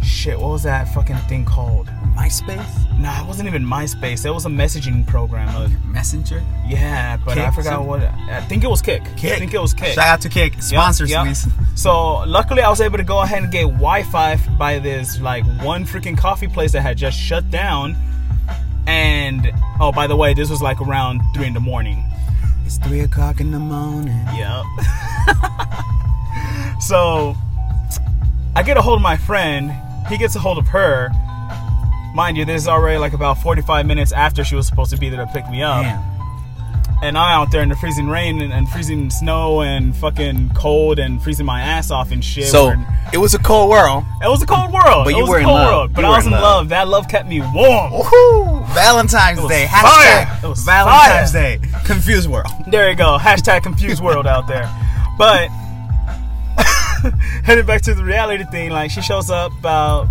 [0.00, 1.88] shit, what was that fucking thing called?
[2.14, 2.98] MySpace?
[3.00, 4.24] Nah, it wasn't even MySpace.
[4.24, 5.48] It was a messaging program.
[5.48, 6.44] Uh, Messenger?
[6.68, 8.00] yeah, but I forgot what.
[8.00, 9.02] I think it was Kik.
[9.16, 9.32] Kik.
[9.32, 9.94] I think it was Kik.
[9.94, 10.54] Shout out to Kik.
[10.54, 11.24] Yep, Sponsors, yep.
[11.24, 11.44] please.
[11.74, 15.84] So luckily, I was able to go ahead and get Wi-Fi by this like one
[15.84, 17.96] freaking coffee place that had just shut down.
[18.86, 22.04] And oh, by the way, this was like around three in the morning.
[22.70, 24.24] It's 3 o'clock in the morning.
[24.32, 24.64] Yep.
[26.80, 27.34] so
[28.54, 29.72] I get a hold of my friend.
[30.08, 31.10] He gets a hold of her.
[32.14, 35.08] Mind you, this is already like about 45 minutes after she was supposed to be
[35.08, 35.82] there to pick me up.
[35.82, 36.09] Damn.
[37.02, 40.98] And I'm out there in the freezing rain and, and freezing snow and fucking cold
[40.98, 42.44] and freezing my ass off and shit.
[42.48, 44.04] So, And it was a cold world.
[44.22, 45.04] it was a cold world.
[45.06, 45.66] But it you was were a in love.
[45.72, 45.94] world.
[45.94, 46.42] But I was in love.
[46.42, 46.68] love.
[46.68, 47.90] That love kept me warm.
[47.92, 48.66] Woohoo!
[48.74, 49.66] Valentine's Day.
[49.66, 50.26] fire.
[50.26, 51.58] Hashtag It was Valentine's fire.
[51.58, 51.68] Day.
[51.86, 52.48] Confused world.
[52.70, 53.16] There you go.
[53.18, 54.68] Hashtag confused world out there.
[55.16, 55.48] But
[57.44, 60.06] heading back to the reality thing, like she shows up about,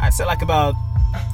[0.00, 0.74] I'd say like about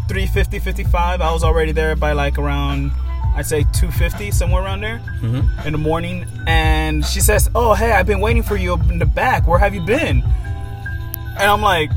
[0.09, 1.20] 350, 55.
[1.20, 2.92] I was already there by like around,
[3.37, 5.66] I'd say 250, somewhere around there mm-hmm.
[5.66, 6.25] in the morning.
[6.47, 9.47] And she says, Oh, hey, I've been waiting for you up in the back.
[9.47, 10.23] Where have you been?
[10.23, 11.90] And I'm like,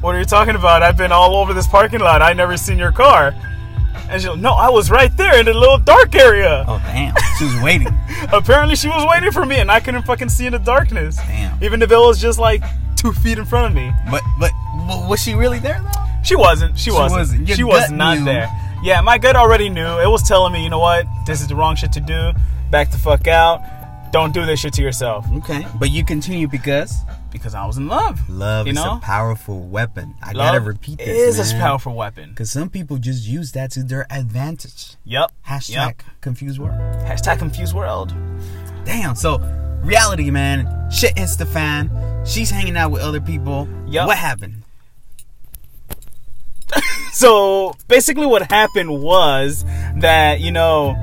[0.00, 0.82] What are you talking about?
[0.82, 2.22] I've been all over this parking lot.
[2.22, 3.34] I never seen your car.
[4.08, 6.64] And she's like, No, I was right there in the little dark area.
[6.68, 7.14] Oh, damn.
[7.38, 7.88] She was waiting.
[8.32, 11.16] Apparently, she was waiting for me, and I couldn't fucking see in the darkness.
[11.16, 11.62] Damn.
[11.62, 12.62] Even if it was just like
[12.94, 14.52] two feet in front of me, But, but,
[15.08, 16.04] was she really there, though?
[16.22, 16.78] she wasn't.
[16.78, 17.18] She wasn't.
[17.18, 17.48] wasn't.
[17.48, 18.24] She was not knew.
[18.24, 18.48] there.
[18.84, 19.98] Yeah, my gut already knew.
[19.98, 21.06] It was telling me, you know what?
[21.26, 22.32] This is the wrong shit to do.
[22.70, 23.62] Back the fuck out.
[24.12, 25.26] Don't do this shit to yourself.
[25.36, 25.66] Okay.
[25.76, 26.94] But you continue because
[27.32, 28.20] Because I was in love.
[28.28, 28.98] love you is know?
[28.98, 30.14] a powerful weapon.
[30.22, 31.38] I Love gotta repeat this.
[31.38, 31.60] is man.
[31.62, 32.28] a powerful weapon.
[32.30, 34.96] Because some people just use that to their advantage.
[35.04, 35.32] Yep.
[35.48, 36.02] Hashtag Yep.
[36.20, 36.78] confused world.
[37.04, 38.14] Hashtag confused world.
[38.84, 39.14] Damn.
[39.16, 39.38] So,
[39.82, 40.68] reality, man.
[40.90, 41.90] Shit hits the fan.
[42.26, 43.66] She's hanging out with other people.
[43.86, 44.06] Yup.
[44.08, 44.62] What happened?
[47.14, 49.64] So basically, what happened was
[49.96, 50.96] that you know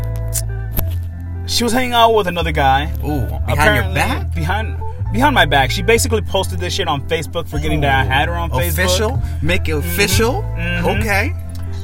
[1.47, 2.91] she was hanging out with another guy.
[3.03, 4.35] Ooh, behind your back?
[4.35, 4.77] Behind
[5.13, 5.71] behind my back.
[5.71, 8.85] She basically posted this shit on Facebook, forgetting that I had her on Facebook.
[8.85, 9.21] Official?
[9.41, 10.43] Make it official?
[10.57, 10.99] Mhm.
[10.99, 11.33] Okay.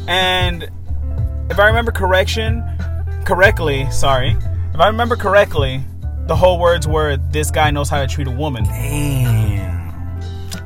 [0.10, 0.70] And
[1.50, 2.64] if I remember correction,
[3.24, 4.36] correctly, sorry,
[4.74, 5.82] if I remember correctly,
[6.28, 9.94] the whole words were "This guy knows how to treat a woman." Damn.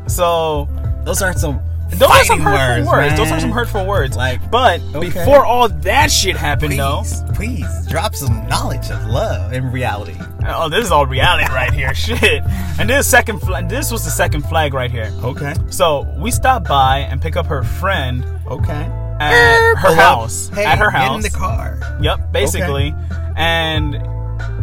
[0.07, 0.67] So
[1.03, 1.59] Those are some
[1.99, 2.87] those are some hurtful words.
[2.87, 3.17] words.
[3.17, 4.15] Those are some hurtful words.
[4.17, 4.99] Like, but okay.
[5.09, 6.77] before all that shit happened, Please,
[7.23, 7.33] though.
[7.33, 10.15] please drop some knowledge of love in reality.
[10.47, 11.93] Oh, this is all reality right here.
[12.01, 12.43] Shit.
[12.79, 13.69] And this second flag.
[13.69, 15.11] This was the second flag right here.
[15.23, 15.53] Okay.
[15.69, 18.89] So we stop by and pick up her friend Okay.
[19.19, 20.49] at her house.
[20.49, 21.77] Hey, at her Get in the car.
[22.01, 22.95] Yep, basically.
[23.35, 23.95] And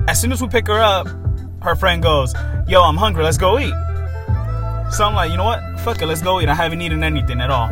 [0.08, 1.06] as soon as we pick her up,
[1.62, 2.34] her friend goes,
[2.66, 3.22] "Yo, I'm hungry.
[3.24, 3.74] Let's go eat."
[4.90, 5.62] So I'm like, you know what?
[5.80, 6.06] Fuck it.
[6.06, 6.48] Let's go eat.
[6.48, 7.68] I haven't eaten anything at all.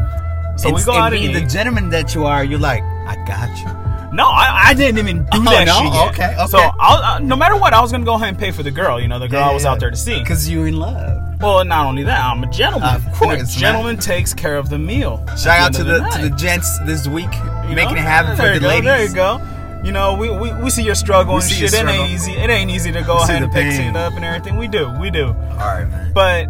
[0.56, 1.48] So we go and out and being the eat.
[1.50, 3.66] gentleman that you are, you're like, I got you.
[4.14, 5.74] No, I, I didn't even do Oh, that no?
[5.82, 6.08] shit yet.
[6.10, 6.46] Okay, okay.
[6.46, 8.70] So I'll, uh, no matter what, I was gonna go ahead and pay for the
[8.70, 8.98] girl.
[9.00, 10.18] You know, the girl I was out there to see.
[10.18, 11.22] Because you're in love.
[11.42, 12.88] Well, not only that, I'm a gentleman.
[12.96, 13.46] Of And course, a man.
[13.46, 15.22] gentleman takes care of the meal.
[15.36, 17.28] Shout out to of the, to the gents this week,
[17.68, 18.00] You making know?
[18.00, 18.84] it happen there for you the go, ladies.
[18.84, 19.82] There you go.
[19.84, 21.74] You know, we, we, we see your struggle We and shit.
[21.74, 22.32] It ain't easy.
[22.32, 24.56] It ain't easy to go We ahead and pick it up and everything.
[24.56, 25.26] We do, we do.
[25.26, 26.12] All right, man.
[26.14, 26.46] But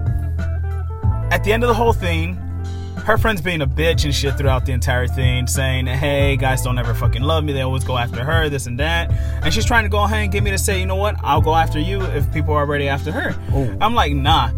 [1.31, 2.35] at the end of the whole thing,
[3.05, 6.79] her friend's being a bitch and shit throughout the entire thing, saying, "Hey, guys don't
[6.79, 7.53] ever fucking love me.
[7.53, 9.11] They always go after her, this and that."
[9.43, 11.17] And she's trying to go ahead and get me to say, "You know what?
[11.23, 13.77] I'll go after you if people are already after her." Ooh.
[13.81, 14.51] I'm like, "Nah."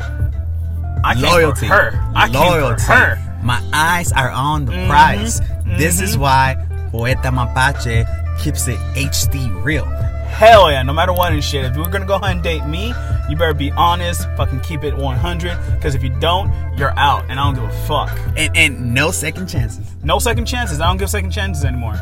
[1.04, 1.68] I came Loyalty.
[1.68, 2.00] for her.
[2.14, 2.76] I Loyalty.
[2.76, 3.18] came for her.
[3.42, 5.40] My eyes are on the Mhm, prize.
[5.78, 6.20] This is mhm.
[6.20, 6.56] why
[6.90, 8.04] Poeta Mapache
[8.42, 9.84] keeps it HD real.
[10.28, 11.64] Hell yeah, no matter what and shit.
[11.64, 12.94] If you're gonna go ahead and date me,
[13.28, 15.58] you better be honest, fucking keep it 100.
[15.74, 18.16] Because if you don't, you're out, and I don't give a fuck.
[18.36, 19.86] And, and no second chances.
[20.02, 20.80] No second chances.
[20.80, 21.94] I don't give second chances anymore.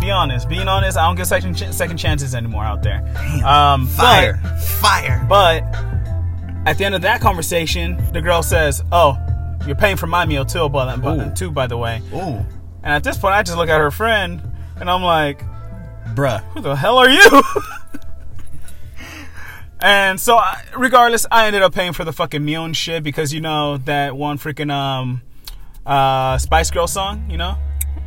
[0.00, 0.48] Be honest.
[0.48, 3.00] Being honest, I don't give second ch- second chances anymore out there.
[3.14, 3.44] Damn.
[3.44, 4.36] Um, Fire.
[4.80, 5.24] Fire.
[5.28, 5.78] But, but
[6.66, 9.18] at the end of that conversation, the girl says, "Oh,
[9.66, 12.44] you're paying for my meal too, by, by, too, by the way." Ooh.
[12.84, 14.42] And at this point, I just look at her friend,
[14.80, 15.42] and I'm like,
[16.14, 16.42] Bruh.
[16.52, 17.30] who the hell are you?
[19.80, 23.32] and so, I- regardless, I ended up paying for the fucking meal and shit because
[23.32, 25.22] you know that one freaking um
[25.86, 27.56] uh Spice Girl song, you know.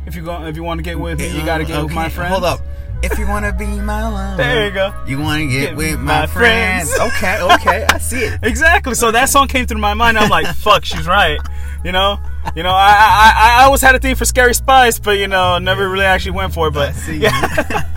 [0.06, 2.06] If you go, if you want to get with me, you gotta get with my
[2.06, 2.32] Okay, friends.
[2.32, 2.60] Hold up.
[3.02, 4.92] If you wanna be my lover, There you go.
[5.06, 6.92] You wanna get, Get with my my, friends.
[6.94, 7.14] friends.
[7.16, 8.40] okay, okay, I see it.
[8.42, 8.94] Exactly.
[8.94, 10.18] So that song came through my mind.
[10.18, 11.38] I'm like, fuck, she's right.
[11.84, 12.18] You know,
[12.56, 15.58] you know, I, I, I- always had a thing for Scary Spice, but you know,
[15.58, 16.72] never really actually went for it.
[16.74, 17.82] But yeah.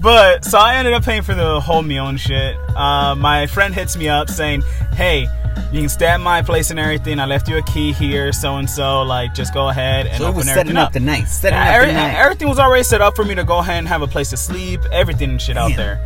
[0.00, 2.56] But so I ended up paying for the whole meal and shit.
[2.76, 4.62] Uh, my friend hits me up saying,
[4.94, 5.28] "Hey,
[5.72, 7.18] you can stay at my place and everything.
[7.18, 9.02] I left you a key here, so and so.
[9.02, 11.24] Like, just go ahead and So open everything up." up the night.
[11.28, 12.14] Setting Yeah, up every- the night.
[12.14, 14.36] everything was already set up for me to go ahead and have a place to
[14.36, 16.00] sleep, everything and shit out there.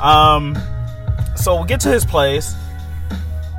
[0.00, 0.56] Um,
[1.36, 2.54] so we get to his place.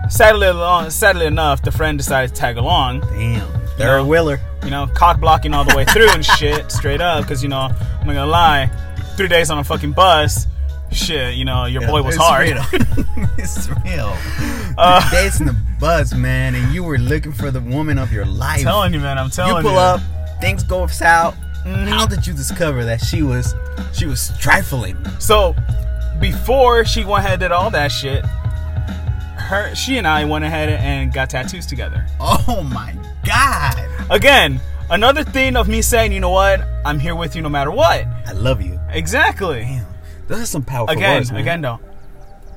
[0.10, 3.02] Sadly, along, sadly enough, the friend decided to tag along.
[3.02, 3.48] Damn,
[3.80, 4.02] know?
[4.02, 4.40] a wheeler.
[4.64, 7.24] You know, cock blocking all the way through and shit, straight up.
[7.24, 7.70] Because you know,
[8.02, 8.70] I'm not gonna lie,
[9.16, 10.46] three days on a fucking bus,
[10.94, 11.36] shit.
[11.36, 12.50] You know, your boy was it's hard.
[12.50, 12.64] Real.
[13.38, 14.16] it's real.
[14.78, 18.12] Uh, Three days in the bus, man, and you were looking for the woman of
[18.12, 18.62] your life.
[18.62, 19.18] telling you, man.
[19.18, 19.64] I'm telling you you.
[19.70, 20.02] pull up,
[20.42, 21.36] things go south.
[21.66, 21.88] Mhm.
[21.88, 23.56] How did you discover that she was
[23.94, 24.98] she was trifling?
[25.20, 25.56] So
[26.20, 28.26] before she went ahead and did all that shit,
[29.38, 32.06] her, she and I went ahead and got tattoos together.
[32.20, 33.78] Oh my god!
[34.10, 37.72] Again, another thing of me saying, you know what, I'm here with you no matter
[37.72, 38.06] what.
[38.26, 38.80] I love you.
[38.90, 39.62] Exactly.
[39.62, 39.86] Damn,
[40.28, 41.42] those are some powerful Again, words, man.
[41.42, 41.80] again, though.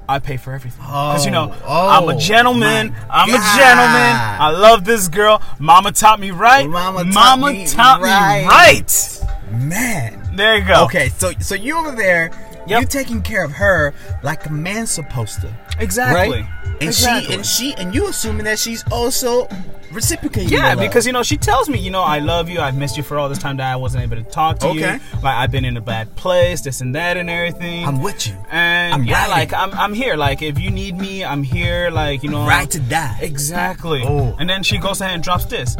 [0.08, 0.80] I pay for everything.
[0.82, 2.94] Because, you know, Oh, I'm a gentleman.
[3.10, 4.16] I'm a gentleman.
[4.40, 5.42] I love this girl.
[5.58, 6.68] Mama taught me right.
[6.68, 8.46] Mama taught Mama me taught me right.
[8.46, 9.20] right.
[9.50, 10.22] man.
[10.36, 10.84] There you go.
[10.84, 12.30] Okay, so so you over there,
[12.68, 12.80] Yep.
[12.80, 16.40] you taking care of her like a man's supposed to, Exactly.
[16.42, 16.48] right?
[16.64, 17.28] And exactly.
[17.28, 19.48] she and she and you assuming that she's also
[19.92, 20.50] reciprocating.
[20.50, 22.60] Yeah, because you know she tells me, you know, I love you.
[22.60, 24.84] I've missed you for all this time that I wasn't able to talk to you.
[24.84, 24.98] Okay.
[25.22, 27.86] Like I've been in a bad place, this and that, and everything.
[27.86, 28.34] I'm with you.
[28.50, 29.30] and I'm yeah, riding.
[29.30, 30.16] like I'm, I'm here.
[30.16, 31.90] Like if you need me, I'm here.
[31.90, 33.18] Like you know, Right to die.
[33.22, 34.02] Exactly.
[34.04, 34.36] Oh.
[34.38, 35.76] And then she goes ahead and drops this.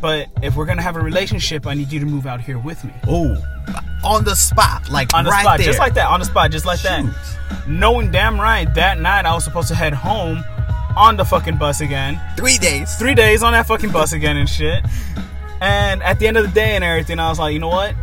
[0.00, 2.82] But if we're gonna have a relationship, I need you to move out here with
[2.84, 2.92] me.
[3.06, 3.36] Oh,
[4.02, 5.66] on the spot, like On the right spot, there.
[5.66, 6.08] just like that.
[6.08, 7.04] On the spot, just like that.
[7.68, 10.42] Knowing damn right that night I was supposed to head home
[10.96, 12.20] on the fucking bus again.
[12.36, 12.94] Three days.
[12.96, 14.82] three days on that fucking bus again and shit.
[15.60, 17.94] And at the end of the day and everything, I was like, you know what?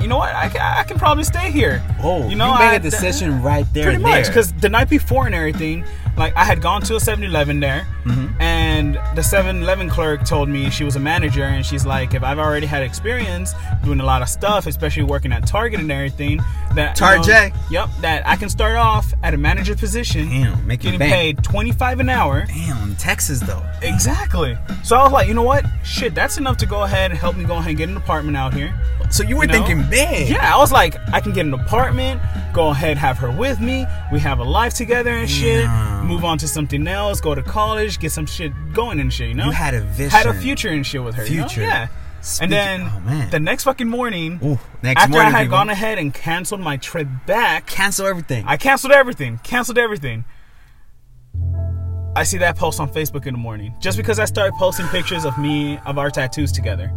[0.00, 0.34] You know what?
[0.34, 1.82] I can, I can probably stay here.
[2.02, 3.84] Oh, you know, you made I- a decision right there.
[3.84, 4.26] Pretty much, there.
[4.26, 5.84] because the night before and everything,
[6.16, 8.40] like I had gone to a 7-Eleven there, Mm-hmm.
[8.40, 12.38] and the 7-Eleven clerk told me she was a manager, and she's like, if I've
[12.38, 13.52] already had experience
[13.84, 16.38] doing a lot of stuff, especially working at Target and everything,
[16.76, 17.52] that you know- Target.
[17.68, 21.12] yep, that I can start off at a manager position, Damn, make it getting bank.
[21.12, 22.44] paid 25 an hour.
[22.46, 23.62] Damn, Texas though.
[23.82, 24.56] Exactly.
[24.84, 25.64] So I was like, you know what?
[25.84, 28.36] Shit, that's enough to go ahead and help me go ahead and get an apartment
[28.36, 28.72] out here.
[29.10, 29.64] So you were You know?
[29.66, 30.28] thinking big.
[30.28, 32.20] Yeah, I was like, I can get an apartment,
[32.52, 33.84] go ahead, have her with me.
[34.12, 35.64] We have a life together and shit.
[35.64, 36.05] Yeah.
[36.06, 39.34] Move on to something else, go to college, get some shit going and shit, you
[39.34, 39.46] know?
[39.46, 40.10] You had a vision.
[40.10, 41.26] Had a future and shit with her.
[41.26, 41.48] you know?
[41.48, 41.62] Future.
[41.62, 41.88] Yeah.
[42.20, 45.58] Speaking- and then oh, the next fucking morning, Ooh, next after morning, I had people.
[45.58, 48.44] gone ahead and canceled my trip back, Cancel everything.
[48.46, 49.38] I canceled everything.
[49.44, 50.24] Canceled everything.
[52.16, 53.74] I see that post on Facebook in the morning.
[53.80, 56.90] Just because I started posting pictures of me of our tattoos together.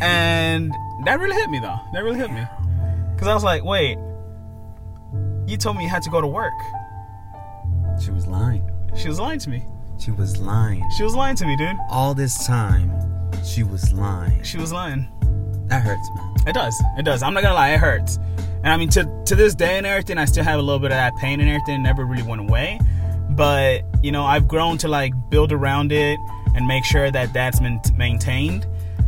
[0.00, 0.72] And
[1.04, 1.78] that really hit me though.
[1.92, 2.42] That really hit me.
[3.18, 3.98] Cause I was like, wait,
[5.46, 6.52] you told me you had to go to work.
[8.00, 8.68] She was lying.
[8.96, 9.64] She was lying to me.
[9.98, 10.82] She was lying.
[10.96, 11.76] She was lying to me, dude.
[11.90, 12.90] All this time,
[13.44, 14.42] she was lying.
[14.42, 15.08] She was lying.
[15.66, 16.34] That hurts, man.
[16.46, 16.82] It does.
[16.98, 17.22] It does.
[17.22, 18.16] I'm not gonna lie, it hurts.
[18.62, 20.90] And I mean to to this day and everything, I still have a little bit
[20.90, 21.76] of that pain and everything.
[21.76, 22.80] It never really went away.
[23.30, 26.18] But you know, I've grown to like build around it
[26.54, 28.66] and make sure that that's main- maintained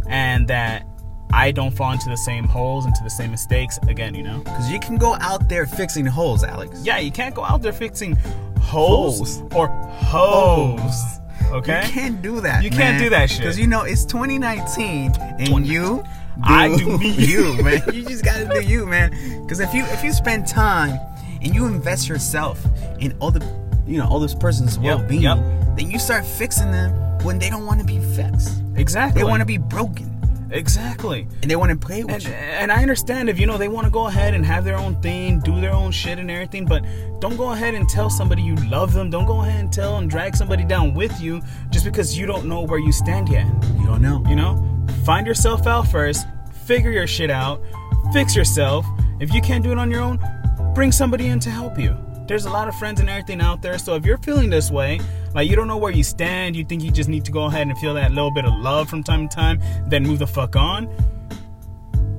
[0.08, 0.86] and that
[1.32, 4.14] I don't fall into the same holes, into the same mistakes again.
[4.14, 4.38] You know?
[4.38, 6.84] Because you can go out there fixing holes, Alex.
[6.84, 8.16] Yeah, you can't go out there fixing
[8.62, 9.52] holes, Holes.
[9.54, 11.02] or hoes.
[11.52, 11.84] Okay?
[11.86, 12.64] You can't do that.
[12.64, 13.40] You can't do that shit.
[13.40, 16.04] Because you know it's 2019, and 20 you,
[16.42, 17.10] I do me.
[17.18, 17.82] you, man.
[17.92, 19.10] You just gotta do you, man.
[19.42, 20.98] Because if you if you spend time
[21.42, 22.64] and you invest yourself
[23.00, 23.40] in other,
[23.86, 25.38] you know, other person's Yep, well-being, yep.
[25.76, 28.62] then you start fixing them when they don't want to be fixed.
[28.76, 29.20] Exactly.
[29.22, 30.11] They want to be broken,
[30.52, 31.26] exactly.
[31.42, 32.30] and they want to play with And, you.
[32.30, 35.00] and I understand if you know they want to go ahead and have their own
[35.02, 36.84] thing, do their own shit and everything, but
[37.20, 39.10] don't go ahead and tell somebody you love them.
[39.10, 42.46] Don't go ahead and tell and drag somebody down with you just because you don't
[42.46, 43.46] know where you stand yet.
[43.78, 44.22] You don't know.
[44.28, 46.26] You know, find yourself out first,
[46.66, 47.60] figure your shit out,
[48.12, 48.84] fix yourself.
[49.20, 50.18] If you can't do it on your own,
[50.74, 51.96] bring somebody in to help you.
[52.32, 55.02] There's a lot of friends and everything out there, so if you're feeling this way,
[55.34, 57.66] like you don't know where you stand, you think you just need to go ahead
[57.66, 60.56] and feel that little bit of love from time to time, then move the fuck
[60.56, 60.88] on.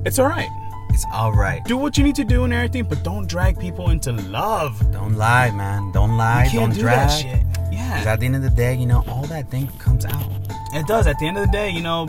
[0.06, 0.48] It's alright.
[0.90, 1.64] It's all right.
[1.64, 4.78] Do what you need to do and everything, but don't drag people into love.
[4.92, 5.90] Don't lie, man.
[5.90, 6.44] Don't lie.
[6.44, 7.08] You can't don't do drag.
[7.08, 7.72] that shit.
[7.72, 8.04] Yeah.
[8.06, 10.30] at the end of the day, you know, all that thing comes out.
[10.74, 11.08] It does.
[11.08, 12.06] At the end of the day, you know,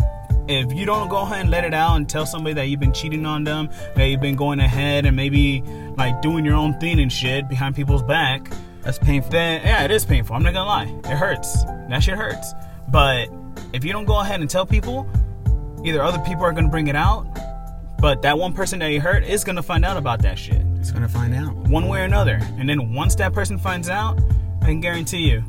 [0.47, 2.93] if you don't go ahead and let it out and tell somebody that you've been
[2.93, 5.62] cheating on them, that you've been going ahead and maybe
[5.97, 8.49] like doing your own thing and shit behind people's back,
[8.84, 9.31] That's painful.
[9.31, 10.36] then yeah, it is painful.
[10.36, 11.63] I'm not gonna lie, it hurts.
[11.89, 12.53] That shit hurts.
[12.89, 13.27] But
[13.73, 15.08] if you don't go ahead and tell people,
[15.84, 17.25] either other people are gonna bring it out,
[17.99, 20.91] but that one person that you hurt is gonna find out about that shit It's
[20.91, 21.55] gonna find out.
[21.55, 22.39] one way or another.
[22.60, 24.19] And then once that person finds out,
[24.62, 25.43] I can guarantee you,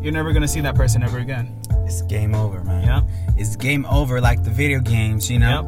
[0.00, 1.48] you're never gonna see that person ever again.
[1.86, 2.84] It's game over, man.
[2.84, 3.36] Yep.
[3.38, 5.62] It's game over, like the video games, you know.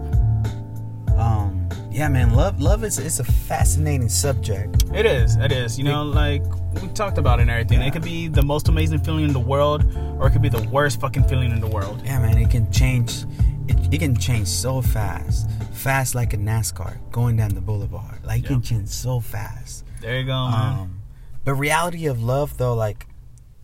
[1.07, 1.17] Yep.
[1.17, 2.35] Um, yeah, man.
[2.35, 4.85] Love, love is it's a fascinating subject.
[4.93, 5.37] It is.
[5.37, 5.79] It is.
[5.79, 6.43] You know, like
[6.83, 7.81] we talked about it and everything.
[7.83, 9.85] It could be the most amazing feeling in the world,
[10.19, 12.03] or it could be the worst fucking feeling in the world.
[12.05, 12.37] Yeah, man.
[12.37, 13.25] It can change.
[13.69, 18.25] It, it can change so fast, fast like a NASCAR going down the boulevard.
[18.25, 19.85] Like it can change so fast.
[20.01, 20.79] There you go, man.
[20.79, 21.03] Um,
[21.45, 23.07] but reality of love, though, like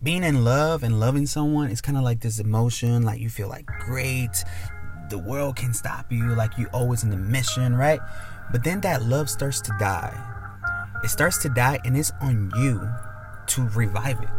[0.05, 3.01] being in love and loving someone, is kind of like this emotion.
[3.03, 4.43] Like you feel like great,
[5.09, 6.23] the world can stop you.
[6.35, 7.99] Like you always in the mission, right?
[8.51, 10.15] But then that love starts to die.
[11.03, 12.87] It starts to die, and it's on you
[13.47, 14.29] to revive it.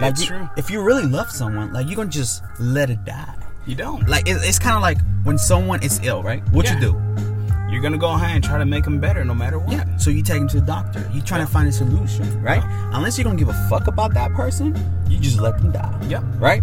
[0.00, 0.48] Like It's you- true.
[0.56, 3.34] If you really love someone, like you're gonna just let it die.
[3.64, 4.08] you don't.
[4.08, 6.42] Like it, it's kind of like when someone is ill, right?
[6.50, 6.74] What Yeah.
[6.74, 7.31] you do?
[7.72, 9.72] You're gonna go ahead and try to make them better, no matter what.
[9.72, 9.96] Yeah.
[9.96, 11.08] So you take them to the doctor.
[11.12, 11.46] You try Yeah.
[11.46, 12.62] to find a solution, right?
[12.92, 14.76] Unless you don't give a fuck about that person,
[15.08, 15.98] you just let them die.
[16.08, 16.22] Yep.
[16.38, 16.62] Right?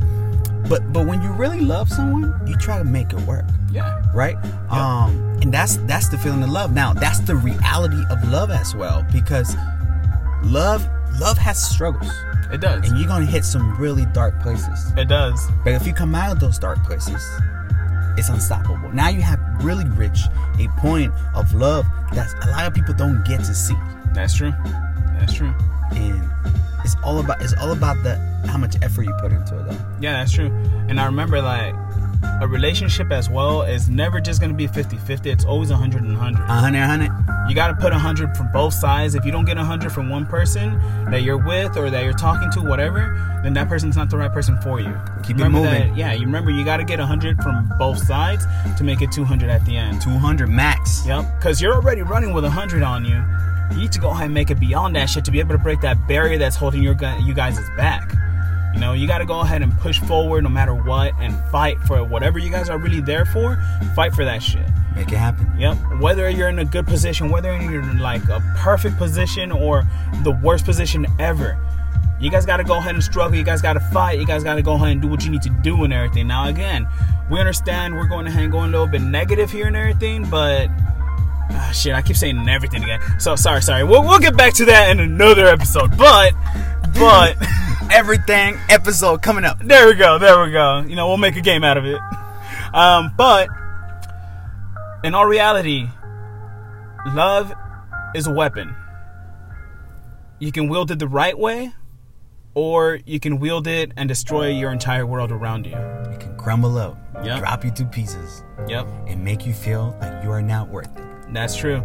[0.70, 4.00] But but when you really love someone, you try to make it work, Yeah.
[4.14, 4.38] right?
[4.70, 5.10] Um
[5.42, 6.74] and that's that's the feeling of love.
[6.74, 9.56] Now, that's the reality of love as well because
[10.44, 10.88] love
[11.20, 12.12] love has struggles.
[12.52, 12.88] It does.
[12.88, 14.92] And you're to hit some really dark places.
[14.98, 15.40] it does.
[15.64, 17.22] But if you come out of those dark places,
[18.20, 18.92] it's unstoppable.
[18.92, 20.28] Now you have really reached
[20.60, 23.76] a point of love that a lot of people don't get to see.
[24.14, 24.54] That's true.
[25.18, 25.54] That's true.
[25.92, 26.22] And
[26.84, 29.78] it's all about it's all about the how much effort you put into it though.
[30.00, 30.48] Yeah, that's true.
[30.88, 31.76] And I remember like
[32.42, 35.26] a relationship as well is never just gonna be 50-50.
[35.26, 36.42] It's always 100 and 100.
[36.42, 37.50] A hundred, a hundred.
[37.50, 39.16] You gotta put 100 from both sides.
[39.16, 42.52] If you don't get 100 from one person that you're with or that you're talking
[42.52, 44.96] to, whatever, then that person's not the right person for you.
[45.24, 45.90] Keep it moving.
[45.90, 48.46] That, yeah, you remember you gotta get 100 from both sides
[48.78, 50.02] to make it 200 at the end.
[50.02, 51.06] 200 max.
[51.06, 53.24] Yep, because you're already running with 100 on you.
[53.72, 55.62] You need to go ahead and make it beyond that shit to be able to
[55.62, 58.14] break that barrier that's holding your gu- you guys' back.
[58.74, 61.80] You know, you got to go ahead and push forward no matter what and fight
[61.82, 63.58] for whatever you guys are really there for.
[63.96, 64.66] Fight for that shit.
[64.96, 65.52] Make it happen.
[65.58, 65.78] Yep.
[66.00, 69.88] Whether you're in a good position, whether you're in like a perfect position or
[70.24, 71.58] the worst position ever,
[72.20, 73.38] you guys got to go ahead and struggle.
[73.38, 74.20] You guys got to fight.
[74.20, 76.28] You guys got to go ahead and do what you need to do and everything.
[76.28, 76.88] Now, again,
[77.30, 80.68] we understand we're going to and going a little bit negative here and everything, but
[81.52, 83.00] ah, shit, I keep saying everything again.
[83.20, 83.84] So sorry, sorry.
[83.84, 85.98] We'll, we'll get back to that in another episode.
[85.98, 86.34] But,
[86.94, 87.36] but.
[87.92, 89.58] Everything episode coming up.
[89.64, 90.20] There we go.
[90.20, 90.82] There we go.
[90.88, 91.98] You know, we'll make a game out of it.
[92.72, 93.50] Um, but
[95.04, 95.88] in all reality,
[97.08, 97.52] love
[98.14, 98.76] is a weapon.
[100.38, 101.74] You can wield it the right way,
[102.54, 105.76] or you can wield it and destroy your entire world around you.
[105.76, 107.40] It can crumble up, Yeah.
[107.40, 111.09] drop you to pieces, Yep, and make you feel like you are not worth it.
[111.34, 111.84] That's true.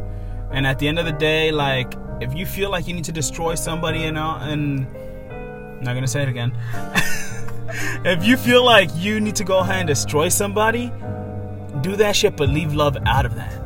[0.50, 3.12] And at the end of the day, like if you feel like you need to
[3.12, 6.56] destroy somebody, and know, and I'm not gonna say it again.
[8.04, 10.92] if you feel like you need to go ahead and destroy somebody,
[11.80, 13.60] do that shit, but leave love out of that.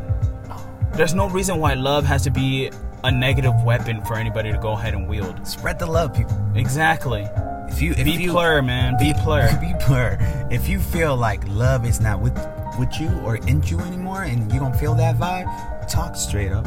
[0.95, 2.71] There's no reason why love has to be
[3.05, 5.47] a negative weapon for anybody to go ahead and wield.
[5.47, 6.37] Spread the love, people.
[6.55, 7.25] Exactly.
[7.69, 8.97] If you if Be you plur, man.
[8.99, 9.49] Be plur.
[9.61, 10.19] be plur.
[10.51, 12.35] If you feel like love is not with
[12.79, 15.47] with you or into you anymore, and you don't feel that vibe,
[15.89, 16.67] talk straight up.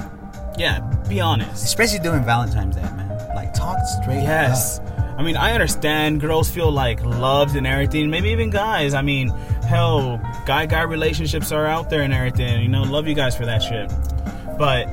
[0.58, 1.64] Yeah, be honest.
[1.64, 3.10] Especially during Valentine's Day, man.
[3.36, 4.80] Like talk straight Yes.
[4.80, 4.86] up.
[4.88, 4.98] Yes.
[5.18, 8.10] I mean, I understand girls feel like loved and everything.
[8.10, 8.94] Maybe even guys.
[8.94, 9.30] I mean,
[9.68, 12.62] hell, guy guy relationships are out there and everything.
[12.62, 13.92] You know, love you guys for that shit.
[14.58, 14.88] But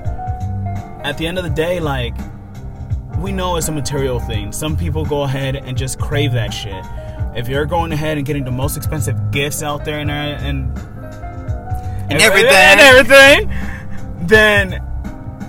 [1.04, 2.14] at the end of the day, like,
[3.18, 4.52] we know it's a material thing.
[4.52, 6.84] Some people go ahead and just crave that shit.
[7.34, 10.72] If you're going ahead and getting the most expensive gifts out there and uh, and
[12.10, 12.52] And everything.
[12.52, 14.84] and everything, then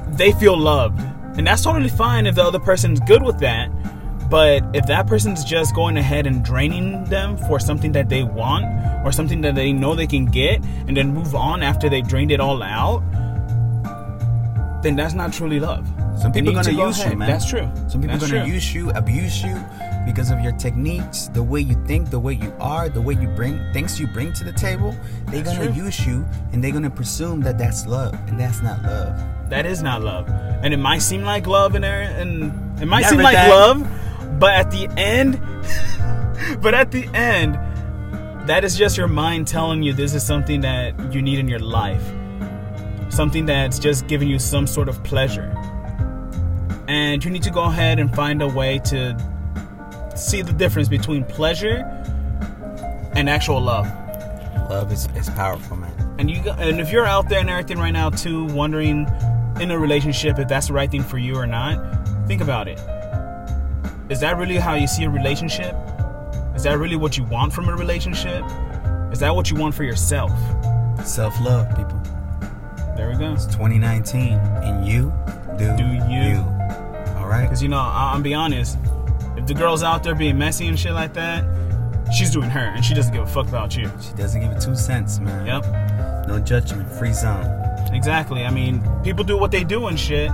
[0.10, 1.00] they feel loved.
[1.38, 3.70] And that's totally fine if the other person's good with that.
[4.30, 8.66] But if that person's just going ahead and draining them for something that they want
[9.06, 12.32] or something that they know they can get and then move on after they've drained
[12.32, 13.02] it all out,
[14.82, 15.88] then that's not truly love.
[16.20, 17.14] Some people are gonna go use ahead.
[17.14, 17.30] you, man.
[17.30, 17.70] That's true.
[17.88, 18.54] Some people are gonna true.
[18.54, 19.58] use you, abuse you
[20.06, 23.28] because of your techniques, the way you think, the way you are, the way you
[23.30, 24.96] bring things you bring to the table.
[25.28, 25.84] They're That's gonna true.
[25.86, 29.22] use you, and they're gonna presume that that's love, and that's not love.
[29.50, 30.28] That is not love.
[30.64, 33.88] And it might seem like love there, and it might seem like Everything.
[33.88, 35.40] love, but at the end,
[36.62, 37.56] but at the end,
[38.48, 41.60] that is just your mind telling you this is something that you need in your
[41.60, 42.04] life.
[43.20, 45.54] Something that's just giving you some sort of pleasure.
[46.88, 51.26] And you need to go ahead and find a way to see the difference between
[51.26, 51.80] pleasure
[53.18, 53.88] and actual love.
[54.70, 56.16] Love is, is powerful, man.
[56.18, 59.06] And you and if you're out there and everything right now too, wondering
[59.60, 61.76] in a relationship if that's the right thing for you or not,
[62.26, 62.80] think about it.
[64.10, 65.76] Is that really how you see a relationship?
[66.56, 68.46] Is that really what you want from a relationship?
[69.12, 70.32] Is that what you want for yourself?
[71.04, 71.99] Self love, people.
[73.20, 73.34] We go.
[73.34, 75.12] It's 2019, and you
[75.58, 76.38] do, Do you.
[77.18, 77.44] All right?
[77.44, 78.78] Because you know, I- I'm be honest.
[79.38, 81.44] If the girl's out there being messy and shit like that,
[82.16, 83.92] she's doing her, and she doesn't give a fuck about you.
[84.02, 85.46] She doesn't give a two cents, man.
[85.46, 87.46] Yep, No judgment, free zone.
[87.94, 88.46] exactly.
[88.46, 90.32] I mean, people do what they do and shit.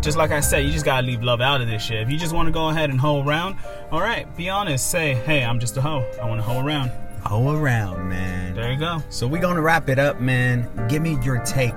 [0.00, 2.00] Just like I said, you just gotta leave love out of this shit.
[2.02, 3.56] If you just want to go ahead and hoe around,
[3.90, 4.90] all right, be honest.
[4.90, 6.04] Say, hey, I'm just a hoe.
[6.22, 6.90] I want to hoe around.
[7.24, 8.54] Hoe around, man.
[8.54, 9.02] There you go.
[9.10, 10.68] So we're gonna wrap it up, man.
[10.88, 11.74] Give me your take.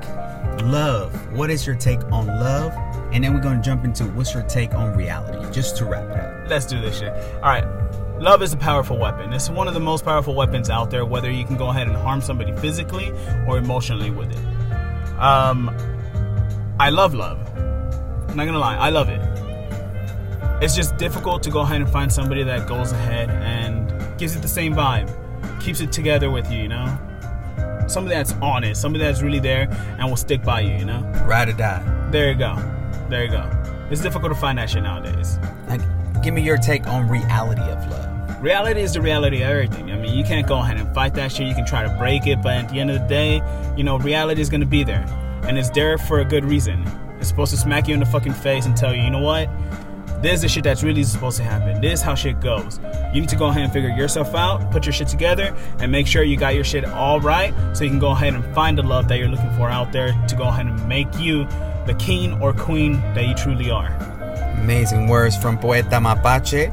[0.63, 1.13] Love.
[1.35, 2.73] What is your take on love?
[3.11, 6.19] And then we're gonna jump into what's your take on reality, just to wrap it
[6.19, 6.49] up.
[6.49, 7.11] Let's do this shit.
[7.35, 7.65] All right.
[8.19, 9.31] Love is a powerful weapon.
[9.31, 11.95] It's one of the most powerful weapons out there, whether you can go ahead and
[11.95, 13.13] harm somebody physically
[13.47, 15.19] or emotionally with it.
[15.19, 15.69] Um,
[16.79, 17.39] I love love.
[17.57, 19.21] I'm not gonna lie, I love it.
[20.61, 23.89] It's just difficult to go ahead and find somebody that goes ahead and
[24.19, 25.09] gives it the same vibe,
[25.61, 27.08] keeps it together with you, you know?
[27.89, 29.67] Somebody that's honest, somebody that's really there
[29.97, 31.01] and will stick by you, you know?
[31.25, 32.09] Ride or die.
[32.11, 32.55] There you go.
[33.09, 33.49] There you go.
[33.89, 35.39] It's difficult to find that shit nowadays.
[35.67, 35.81] Like,
[36.21, 38.41] give me your take on reality of love.
[38.43, 39.91] reality is the reality of everything.
[39.91, 41.47] I mean, you can't go ahead and fight that shit.
[41.47, 43.41] You can try to break it, but at the end of the day,
[43.75, 45.05] you know, reality is going to be there.
[45.43, 46.85] And it's there for a good reason.
[47.19, 49.49] It's supposed to smack you in the fucking face and tell you, you know what?
[50.21, 51.79] This is the shit that's really supposed to happen.
[51.79, 52.79] This is how shit goes.
[53.13, 56.07] You need to go ahead and figure yourself out, put your shit together, and make
[56.07, 58.83] sure you got your shit all right so you can go ahead and find the
[58.83, 61.45] love that you're looking for out there to go ahead and make you
[61.85, 63.87] the king or queen that you truly are.
[64.61, 66.69] Amazing words from Poeta Mapache.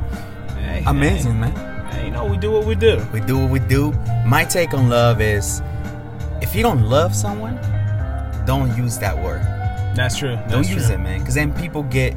[0.59, 1.39] Hey, Amazing, hey.
[1.39, 1.87] man.
[1.87, 3.07] Hey, you know, we do what we do.
[3.13, 3.93] We do what we do.
[4.27, 5.63] My take on love is
[6.43, 7.57] if you don't love someone,
[8.45, 9.43] don't use that word.
[9.95, 10.35] That's true.
[10.35, 10.97] That's don't use true.
[10.97, 11.21] it, man.
[11.21, 12.15] Because then people get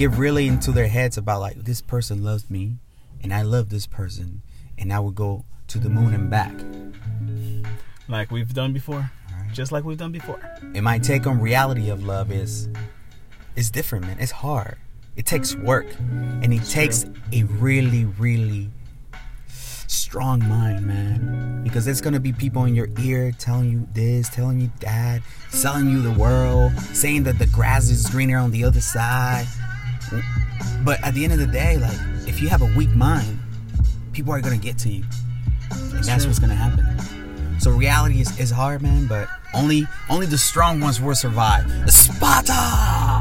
[0.00, 2.78] get really into their heads about like this person loves me,
[3.22, 4.40] and I love this person,
[4.78, 6.54] and I would go to the moon and back.
[8.08, 9.52] like we've done before, Alright.
[9.52, 10.40] just like we've done before.
[10.74, 12.70] And my take on reality of love is
[13.56, 14.16] it's different, man.
[14.18, 14.78] It's hard.
[15.16, 18.70] It takes work, and it takes a really, really
[19.86, 21.62] strong mind, man.
[21.62, 25.20] Because there's gonna be people in your ear telling you this, telling you that,
[25.50, 29.46] selling you the world, saying that the grass is greener on the other side.
[30.84, 33.38] But at the end of the day, like if you have a weak mind,
[34.12, 35.04] people are gonna get to you,
[35.70, 36.30] and that's true.
[36.30, 36.84] what's gonna happen.
[37.60, 39.06] So reality is, is hard, man.
[39.06, 41.70] But only only the strong ones will survive.
[41.90, 42.52] Sparta.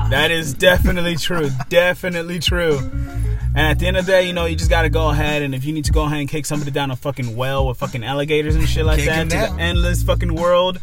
[0.09, 1.49] That is definitely true.
[1.69, 2.77] definitely true.
[3.55, 5.53] And at the end of the day, you know, you just gotta go ahead and
[5.53, 8.03] if you need to go ahead and kick somebody down a fucking well with fucking
[8.03, 10.79] alligators and shit like that him to the endless fucking world,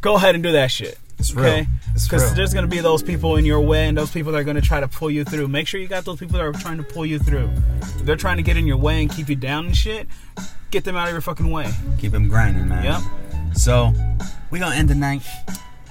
[0.00, 0.98] go ahead and do that shit.
[1.20, 1.66] It's real.
[1.92, 4.60] Because there's gonna be those people in your way and those people that are gonna
[4.60, 5.48] try to pull you through.
[5.48, 7.50] Make sure you got those people that are trying to pull you through.
[7.82, 10.08] If they're trying to get in your way and keep you down and shit,
[10.70, 11.70] get them out of your fucking way.
[11.98, 12.84] Keep them grinding, man.
[12.84, 13.56] Yep.
[13.56, 13.92] So
[14.50, 15.22] we're gonna end the night.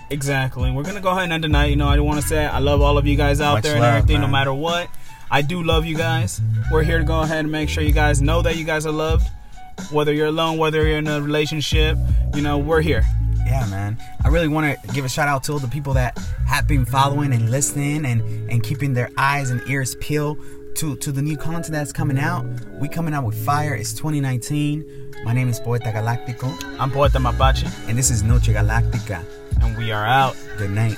[0.09, 0.71] Exactly.
[0.71, 1.67] We're gonna go ahead and end the night.
[1.67, 3.73] You know, I want to say I love all of you guys out Much there
[3.73, 4.89] and love, everything, no matter what.
[5.29, 6.41] I do love you guys.
[6.71, 8.91] We're here to go ahead and make sure you guys know that you guys are
[8.91, 9.29] loved.
[9.91, 11.97] Whether you're alone, whether you're in a relationship,
[12.35, 13.05] you know, we're here.
[13.49, 13.97] Yeah, man.
[14.23, 16.85] I really want to give a shout out to all the people that have been
[16.85, 18.21] following and listening and
[18.51, 20.37] and keeping their eyes and ears peeled
[20.75, 22.45] to to the new content that's coming out.
[22.79, 23.73] We coming out with fire.
[23.73, 25.15] It's 2019.
[25.25, 26.47] My name is Poeta Galáctico,
[26.79, 29.25] I'm Poeta Mapache, and this is Noche Galáctica.
[29.61, 30.37] and we are out.
[30.57, 30.97] Good night.